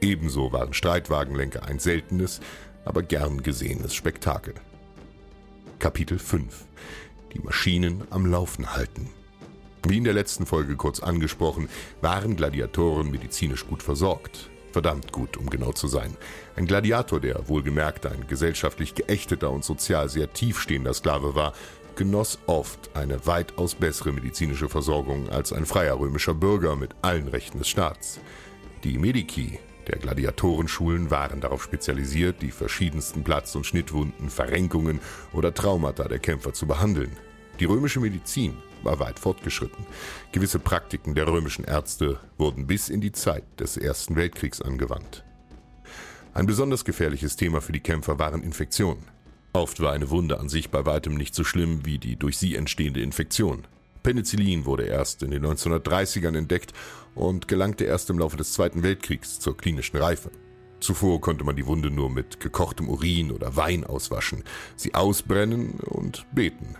Ebenso 0.00 0.52
waren 0.52 0.72
Streitwagenlenker 0.72 1.64
ein 1.66 1.78
seltenes, 1.78 2.40
aber 2.84 3.02
gern 3.02 3.42
gesehenes 3.42 3.94
Spektakel. 3.94 4.54
Kapitel 5.78 6.18
5 6.18 6.64
Die 7.34 7.40
Maschinen 7.40 8.04
am 8.10 8.26
Laufen 8.26 8.74
halten. 8.74 9.10
Wie 9.86 9.98
in 9.98 10.04
der 10.04 10.12
letzten 10.12 10.46
Folge 10.46 10.76
kurz 10.76 11.00
angesprochen, 11.00 11.68
waren 12.00 12.36
Gladiatoren 12.36 13.10
medizinisch 13.10 13.66
gut 13.66 13.82
versorgt. 13.82 14.50
Verdammt 14.72 15.12
gut, 15.12 15.36
um 15.36 15.50
genau 15.50 15.72
zu 15.72 15.88
sein. 15.88 16.16
Ein 16.56 16.66
Gladiator, 16.66 17.20
der 17.20 17.48
wohlgemerkt 17.48 18.06
ein 18.06 18.26
gesellschaftlich 18.28 18.94
geächteter 18.94 19.50
und 19.50 19.64
sozial 19.64 20.08
sehr 20.08 20.32
tiefstehender 20.32 20.94
Sklave 20.94 21.34
war, 21.34 21.54
genoss 21.96 22.38
oft 22.46 22.90
eine 22.94 23.26
weitaus 23.26 23.74
bessere 23.74 24.12
medizinische 24.12 24.68
Versorgung 24.68 25.28
als 25.28 25.52
ein 25.52 25.66
freier 25.66 25.98
römischer 25.98 26.34
Bürger 26.34 26.76
mit 26.76 26.94
allen 27.02 27.28
Rechten 27.28 27.58
des 27.58 27.68
Staats. 27.68 28.20
Die 28.84 28.96
Medici 28.96 29.58
der 29.88 29.98
Gladiatorenschulen 29.98 31.10
waren 31.10 31.40
darauf 31.40 31.62
spezialisiert, 31.62 32.42
die 32.42 32.50
verschiedensten 32.50 33.24
Platz- 33.24 33.54
und 33.54 33.66
Schnittwunden, 33.66 34.30
Verrenkungen 34.30 35.00
oder 35.32 35.54
Traumata 35.54 36.08
der 36.08 36.18
Kämpfer 36.18 36.52
zu 36.52 36.66
behandeln. 36.66 37.16
Die 37.58 37.64
römische 37.64 38.00
Medizin 38.00 38.56
war 38.82 38.98
weit 38.98 39.18
fortgeschritten. 39.18 39.84
Gewisse 40.32 40.58
Praktiken 40.58 41.14
der 41.14 41.26
römischen 41.26 41.64
Ärzte 41.64 42.18
wurden 42.38 42.66
bis 42.66 42.88
in 42.88 43.00
die 43.00 43.12
Zeit 43.12 43.44
des 43.58 43.76
Ersten 43.76 44.16
Weltkriegs 44.16 44.62
angewandt. 44.62 45.24
Ein 46.32 46.46
besonders 46.46 46.84
gefährliches 46.84 47.36
Thema 47.36 47.60
für 47.60 47.72
die 47.72 47.80
Kämpfer 47.80 48.18
waren 48.18 48.42
Infektionen. 48.42 49.04
Oft 49.52 49.80
war 49.80 49.92
eine 49.92 50.10
Wunde 50.10 50.38
an 50.38 50.48
sich 50.48 50.70
bei 50.70 50.86
weitem 50.86 51.14
nicht 51.16 51.34
so 51.34 51.42
schlimm 51.42 51.84
wie 51.84 51.98
die 51.98 52.16
durch 52.16 52.38
sie 52.38 52.54
entstehende 52.54 53.02
Infektion. 53.02 53.66
Penicillin 54.02 54.66
wurde 54.66 54.84
erst 54.84 55.22
in 55.22 55.30
den 55.30 55.44
1930ern 55.44 56.36
entdeckt 56.36 56.72
und 57.14 57.48
gelangte 57.48 57.84
erst 57.84 58.10
im 58.10 58.18
Laufe 58.18 58.36
des 58.36 58.52
Zweiten 58.52 58.82
Weltkriegs 58.82 59.40
zur 59.40 59.56
klinischen 59.56 59.96
Reife. 59.96 60.30
Zuvor 60.80 61.20
konnte 61.20 61.44
man 61.44 61.56
die 61.56 61.66
Wunde 61.66 61.90
nur 61.90 62.10
mit 62.10 62.40
gekochtem 62.40 62.88
Urin 62.88 63.30
oder 63.30 63.56
Wein 63.56 63.84
auswaschen, 63.84 64.44
sie 64.76 64.94
ausbrennen 64.94 65.80
und 65.80 66.26
beten. 66.32 66.76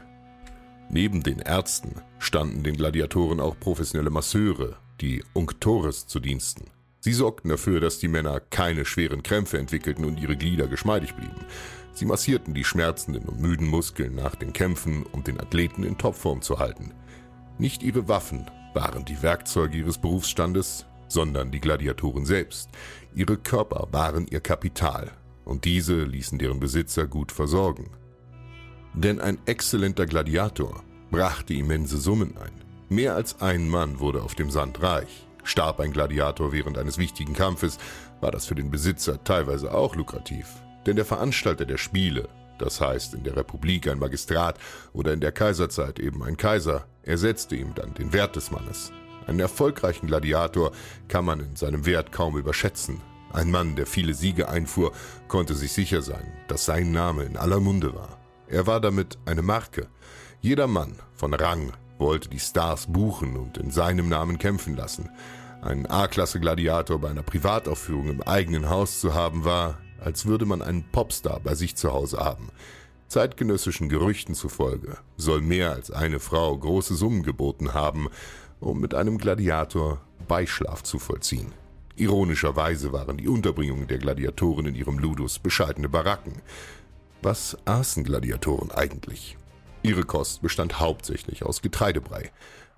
Neben 0.88 1.22
den 1.22 1.38
Ärzten 1.38 2.00
standen 2.18 2.62
den 2.62 2.76
Gladiatoren 2.76 3.40
auch 3.40 3.58
professionelle 3.60 4.10
Masseure, 4.10 4.76
die 5.00 5.22
Unctores, 5.34 6.06
zu 6.06 6.18
Diensten. 6.18 6.70
Sie 7.00 7.12
sorgten 7.12 7.48
dafür, 7.48 7.80
dass 7.80 7.98
die 7.98 8.08
Männer 8.08 8.40
keine 8.40 8.84
schweren 8.84 9.22
Krämpfe 9.22 9.58
entwickelten 9.58 10.04
und 10.04 10.18
ihre 10.18 10.36
Glieder 10.36 10.66
geschmeidig 10.66 11.14
blieben. 11.14 11.46
Sie 11.92 12.04
massierten 12.04 12.54
die 12.54 12.64
schmerzenden 12.64 13.24
und 13.24 13.40
müden 13.40 13.66
Muskeln 13.66 14.14
nach 14.14 14.34
den 14.34 14.52
Kämpfen, 14.52 15.04
um 15.12 15.24
den 15.24 15.40
Athleten 15.40 15.84
in 15.84 15.96
Topform 15.96 16.42
zu 16.42 16.58
halten. 16.58 16.92
Nicht 17.60 17.82
ihre 17.82 18.08
Waffen 18.08 18.46
waren 18.72 19.04
die 19.04 19.20
Werkzeuge 19.20 19.76
ihres 19.76 19.98
Berufsstandes, 19.98 20.86
sondern 21.08 21.50
die 21.50 21.60
Gladiatoren 21.60 22.24
selbst. 22.24 22.70
Ihre 23.14 23.36
Körper 23.36 23.88
waren 23.92 24.26
ihr 24.26 24.40
Kapital, 24.40 25.10
und 25.44 25.66
diese 25.66 26.04
ließen 26.04 26.38
deren 26.38 26.58
Besitzer 26.58 27.06
gut 27.06 27.30
versorgen. 27.30 27.90
Denn 28.94 29.20
ein 29.20 29.36
exzellenter 29.44 30.06
Gladiator 30.06 30.82
brachte 31.10 31.52
immense 31.52 31.98
Summen 31.98 32.34
ein. 32.38 32.64
Mehr 32.88 33.14
als 33.14 33.42
ein 33.42 33.68
Mann 33.68 34.00
wurde 34.00 34.22
auf 34.22 34.34
dem 34.34 34.50
Sand 34.50 34.80
reich. 34.82 35.26
Starb 35.44 35.80
ein 35.80 35.92
Gladiator 35.92 36.52
während 36.52 36.78
eines 36.78 36.96
wichtigen 36.96 37.34
Kampfes, 37.34 37.76
war 38.22 38.30
das 38.30 38.46
für 38.46 38.54
den 38.54 38.70
Besitzer 38.70 39.22
teilweise 39.22 39.74
auch 39.74 39.96
lukrativ. 39.96 40.46
Denn 40.86 40.96
der 40.96 41.04
Veranstalter 41.04 41.66
der 41.66 41.76
Spiele, 41.76 42.30
das 42.60 42.80
heißt 42.80 43.14
in 43.14 43.24
der 43.24 43.36
Republik 43.36 43.88
ein 43.88 43.98
Magistrat 43.98 44.58
oder 44.92 45.12
in 45.12 45.20
der 45.20 45.32
Kaiserzeit 45.32 45.98
eben 45.98 46.22
ein 46.22 46.36
Kaiser, 46.36 46.86
ersetzte 47.02 47.56
ihm 47.56 47.74
dann 47.74 47.94
den 47.94 48.12
Wert 48.12 48.36
des 48.36 48.50
Mannes. 48.50 48.92
Einen 49.26 49.40
erfolgreichen 49.40 50.06
Gladiator 50.06 50.72
kann 51.08 51.24
man 51.24 51.40
in 51.40 51.56
seinem 51.56 51.86
Wert 51.86 52.12
kaum 52.12 52.36
überschätzen. 52.36 53.00
Ein 53.32 53.50
Mann, 53.50 53.76
der 53.76 53.86
viele 53.86 54.14
Siege 54.14 54.48
einfuhr, 54.48 54.92
konnte 55.28 55.54
sich 55.54 55.72
sicher 55.72 56.02
sein, 56.02 56.32
dass 56.48 56.64
sein 56.64 56.90
Name 56.90 57.24
in 57.24 57.36
aller 57.36 57.60
Munde 57.60 57.94
war. 57.94 58.18
Er 58.48 58.66
war 58.66 58.80
damit 58.80 59.18
eine 59.26 59.42
Marke. 59.42 59.86
Jeder 60.40 60.66
Mann 60.66 60.96
von 61.14 61.32
Rang 61.32 61.72
wollte 61.98 62.28
die 62.28 62.40
Stars 62.40 62.86
buchen 62.86 63.36
und 63.36 63.56
in 63.58 63.70
seinem 63.70 64.08
Namen 64.08 64.38
kämpfen 64.38 64.76
lassen. 64.76 65.10
Ein 65.62 65.86
A-Klasse-Gladiator 65.86 66.98
bei 66.98 67.10
einer 67.10 67.22
Privataufführung 67.22 68.08
im 68.08 68.22
eigenen 68.22 68.68
Haus 68.68 69.00
zu 69.00 69.14
haben 69.14 69.44
war, 69.44 69.78
als 70.00 70.26
würde 70.26 70.46
man 70.46 70.62
einen 70.62 70.84
Popstar 70.90 71.40
bei 71.40 71.54
sich 71.54 71.76
zu 71.76 71.92
Hause 71.92 72.18
haben. 72.18 72.48
Zeitgenössischen 73.08 73.88
Gerüchten 73.88 74.34
zufolge 74.34 74.96
soll 75.16 75.40
mehr 75.40 75.72
als 75.72 75.90
eine 75.90 76.20
Frau 76.20 76.56
große 76.56 76.94
Summen 76.94 77.22
geboten 77.22 77.74
haben, 77.74 78.08
um 78.60 78.80
mit 78.80 78.94
einem 78.94 79.18
Gladiator 79.18 80.00
Beischlaf 80.28 80.82
zu 80.82 80.98
vollziehen. 80.98 81.52
Ironischerweise 81.96 82.92
waren 82.92 83.18
die 83.18 83.28
Unterbringungen 83.28 83.88
der 83.88 83.98
Gladiatoren 83.98 84.66
in 84.66 84.74
ihrem 84.74 84.98
Ludus 84.98 85.38
bescheidene 85.38 85.88
Baracken. 85.88 86.40
Was 87.20 87.58
aßen 87.66 88.04
Gladiatoren 88.04 88.70
eigentlich? 88.70 89.36
Ihre 89.82 90.04
Kost 90.04 90.40
bestand 90.40 90.78
hauptsächlich 90.78 91.44
aus 91.44 91.62
Getreidebrei. 91.62 92.30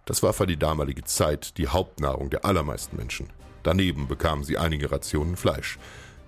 Das 0.04 0.22
war 0.22 0.32
für 0.32 0.46
die 0.46 0.56
damalige 0.56 1.04
Zeit 1.04 1.58
die 1.58 1.68
Hauptnahrung 1.68 2.30
der 2.30 2.44
allermeisten 2.44 2.96
Menschen. 2.96 3.28
Daneben 3.62 4.08
bekamen 4.08 4.44
sie 4.44 4.58
einige 4.58 4.90
Rationen 4.90 5.36
Fleisch. 5.36 5.78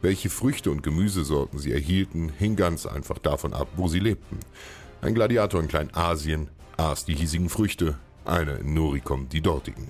Welche 0.04 0.28
Früchte 0.28 0.70
und 0.70 0.82
Gemüsesorten 0.82 1.58
sie 1.58 1.72
erhielten, 1.72 2.28
hing 2.28 2.56
ganz 2.56 2.84
einfach 2.84 3.16
davon 3.16 3.54
ab, 3.54 3.68
wo 3.76 3.88
sie 3.88 4.00
lebten. 4.00 4.38
Ein 5.00 5.14
Gladiator 5.14 5.62
in 5.62 5.66
Kleinasien 5.66 6.50
aß 6.76 7.06
die 7.06 7.14
hiesigen 7.14 7.48
Früchte, 7.48 7.96
einer 8.26 8.58
in 8.58 8.74
Noricum 8.74 9.30
die 9.30 9.40
dortigen. 9.40 9.88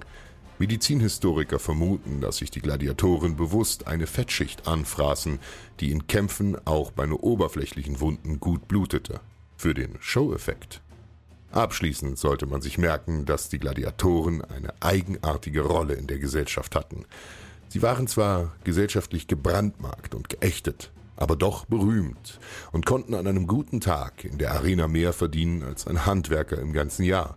Medizinhistoriker 0.61 1.59
vermuten, 1.59 2.21
dass 2.21 2.37
sich 2.37 2.53
die 2.53 2.61
Gladiatoren 2.61 3.35
bewusst 3.35 3.89
eine 3.89 4.07
Fettschicht 4.07 4.69
anfraßen, 4.69 5.41
die 5.81 5.91
in 5.91 6.07
Kämpfen 6.07 6.65
auch 6.65 6.93
bei 6.93 7.07
nur 7.07 7.25
oberflächlichen 7.25 7.99
Wunden 7.99 8.39
gut 8.39 8.69
blutete. 8.69 9.21
Für 9.57 9.75
den 9.75 9.97
Show-Effekt. 9.99 10.81
Abschließend 11.51 12.19
sollte 12.19 12.47
man 12.47 12.63
sich 12.63 12.79
merken, 12.79 13.25
dass 13.25 13.49
die 13.49 13.59
Gladiatoren 13.59 14.43
eine 14.43 14.75
eigenartige 14.79 15.63
Rolle 15.63 15.95
in 15.95 16.07
der 16.07 16.21
Gesellschaft 16.21 16.77
hatten. 16.77 17.05
Sie 17.75 17.83
waren 17.83 18.07
zwar 18.07 18.53
gesellschaftlich 18.63 19.27
gebrandmarkt 19.27 20.15
und 20.15 20.29
geächtet, 20.29 20.93
aber 21.17 21.35
doch 21.35 21.65
berühmt 21.65 22.39
und 22.71 22.87
konnten 22.87 23.15
an 23.15 23.27
einem 23.27 23.49
guten 23.49 23.81
Tag 23.81 24.25
in 24.25 24.39
der 24.39 24.53
Arena 24.53 24.87
mehr 24.87 25.13
verdienen 25.13 25.65
als 25.65 25.89
ein 25.89 26.07
Handwerker 26.07 26.57
im 26.61 26.73
ganzen 26.73 27.03
Jahr. 27.03 27.37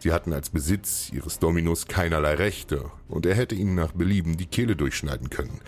Sie 0.00 0.10
hatten 0.10 0.32
als 0.32 0.50
Besitz 0.50 1.12
ihres 1.12 1.38
Dominus 1.38 1.86
keinerlei 1.86 2.34
Rechte, 2.34 2.90
und 3.06 3.24
er 3.24 3.36
hätte 3.36 3.54
ihnen 3.54 3.76
nach 3.76 3.92
Belieben 3.92 4.36
die 4.36 4.46
Kehle 4.46 4.74
durchschneiden 4.74 5.30
können. 5.30 5.60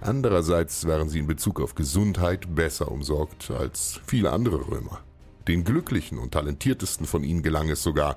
Andererseits 0.00 0.88
waren 0.88 1.08
sie 1.08 1.20
in 1.20 1.28
Bezug 1.28 1.60
auf 1.60 1.76
Gesundheit 1.76 2.52
besser 2.56 2.90
umsorgt 2.90 3.52
als 3.52 4.00
viele 4.04 4.32
andere 4.32 4.66
Römer. 4.66 5.04
Den 5.46 5.62
glücklichen 5.62 6.18
und 6.18 6.32
talentiertesten 6.32 7.06
von 7.06 7.22
ihnen 7.22 7.44
gelang 7.44 7.70
es 7.70 7.84
sogar, 7.84 8.16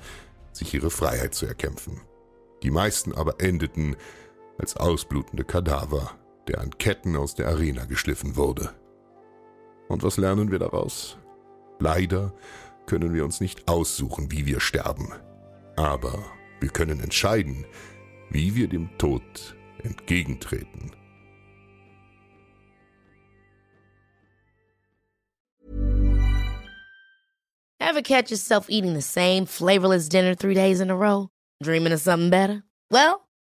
sich 0.53 0.73
ihre 0.73 0.89
Freiheit 0.89 1.35
zu 1.35 1.45
erkämpfen. 1.45 2.01
Die 2.63 2.71
meisten 2.71 3.13
aber 3.13 3.39
endeten 3.41 3.95
als 4.57 4.77
ausblutende 4.77 5.43
Kadaver, 5.43 6.11
der 6.47 6.61
an 6.61 6.77
Ketten 6.77 7.15
aus 7.15 7.35
der 7.35 7.47
Arena 7.47 7.85
geschliffen 7.85 8.35
wurde. 8.35 8.69
Und 9.87 10.03
was 10.03 10.17
lernen 10.17 10.51
wir 10.51 10.59
daraus? 10.59 11.17
Leider 11.79 12.33
können 12.85 13.13
wir 13.13 13.25
uns 13.25 13.41
nicht 13.41 13.67
aussuchen, 13.67 14.31
wie 14.31 14.45
wir 14.45 14.59
sterben. 14.59 15.11
Aber 15.75 16.23
wir 16.59 16.69
können 16.69 16.99
entscheiden, 16.99 17.65
wie 18.29 18.55
wir 18.55 18.67
dem 18.67 18.89
Tod 18.97 19.55
entgegentreten. 19.83 20.91
Ever 27.79 28.01
catch 28.01 28.31
yourself 28.31 28.69
eating 28.69 28.93
the 28.93 29.01
same 29.01 29.45
flavorless 29.45 30.09
dinner 30.09 30.35
three 30.35 30.55
days 30.55 30.79
in 30.79 30.89
a 30.89 30.95
row? 30.95 31.29
Dreaming 31.61 31.93
of 31.93 31.99
something 31.99 32.29
better? 32.29 32.63
Well, 32.89 33.24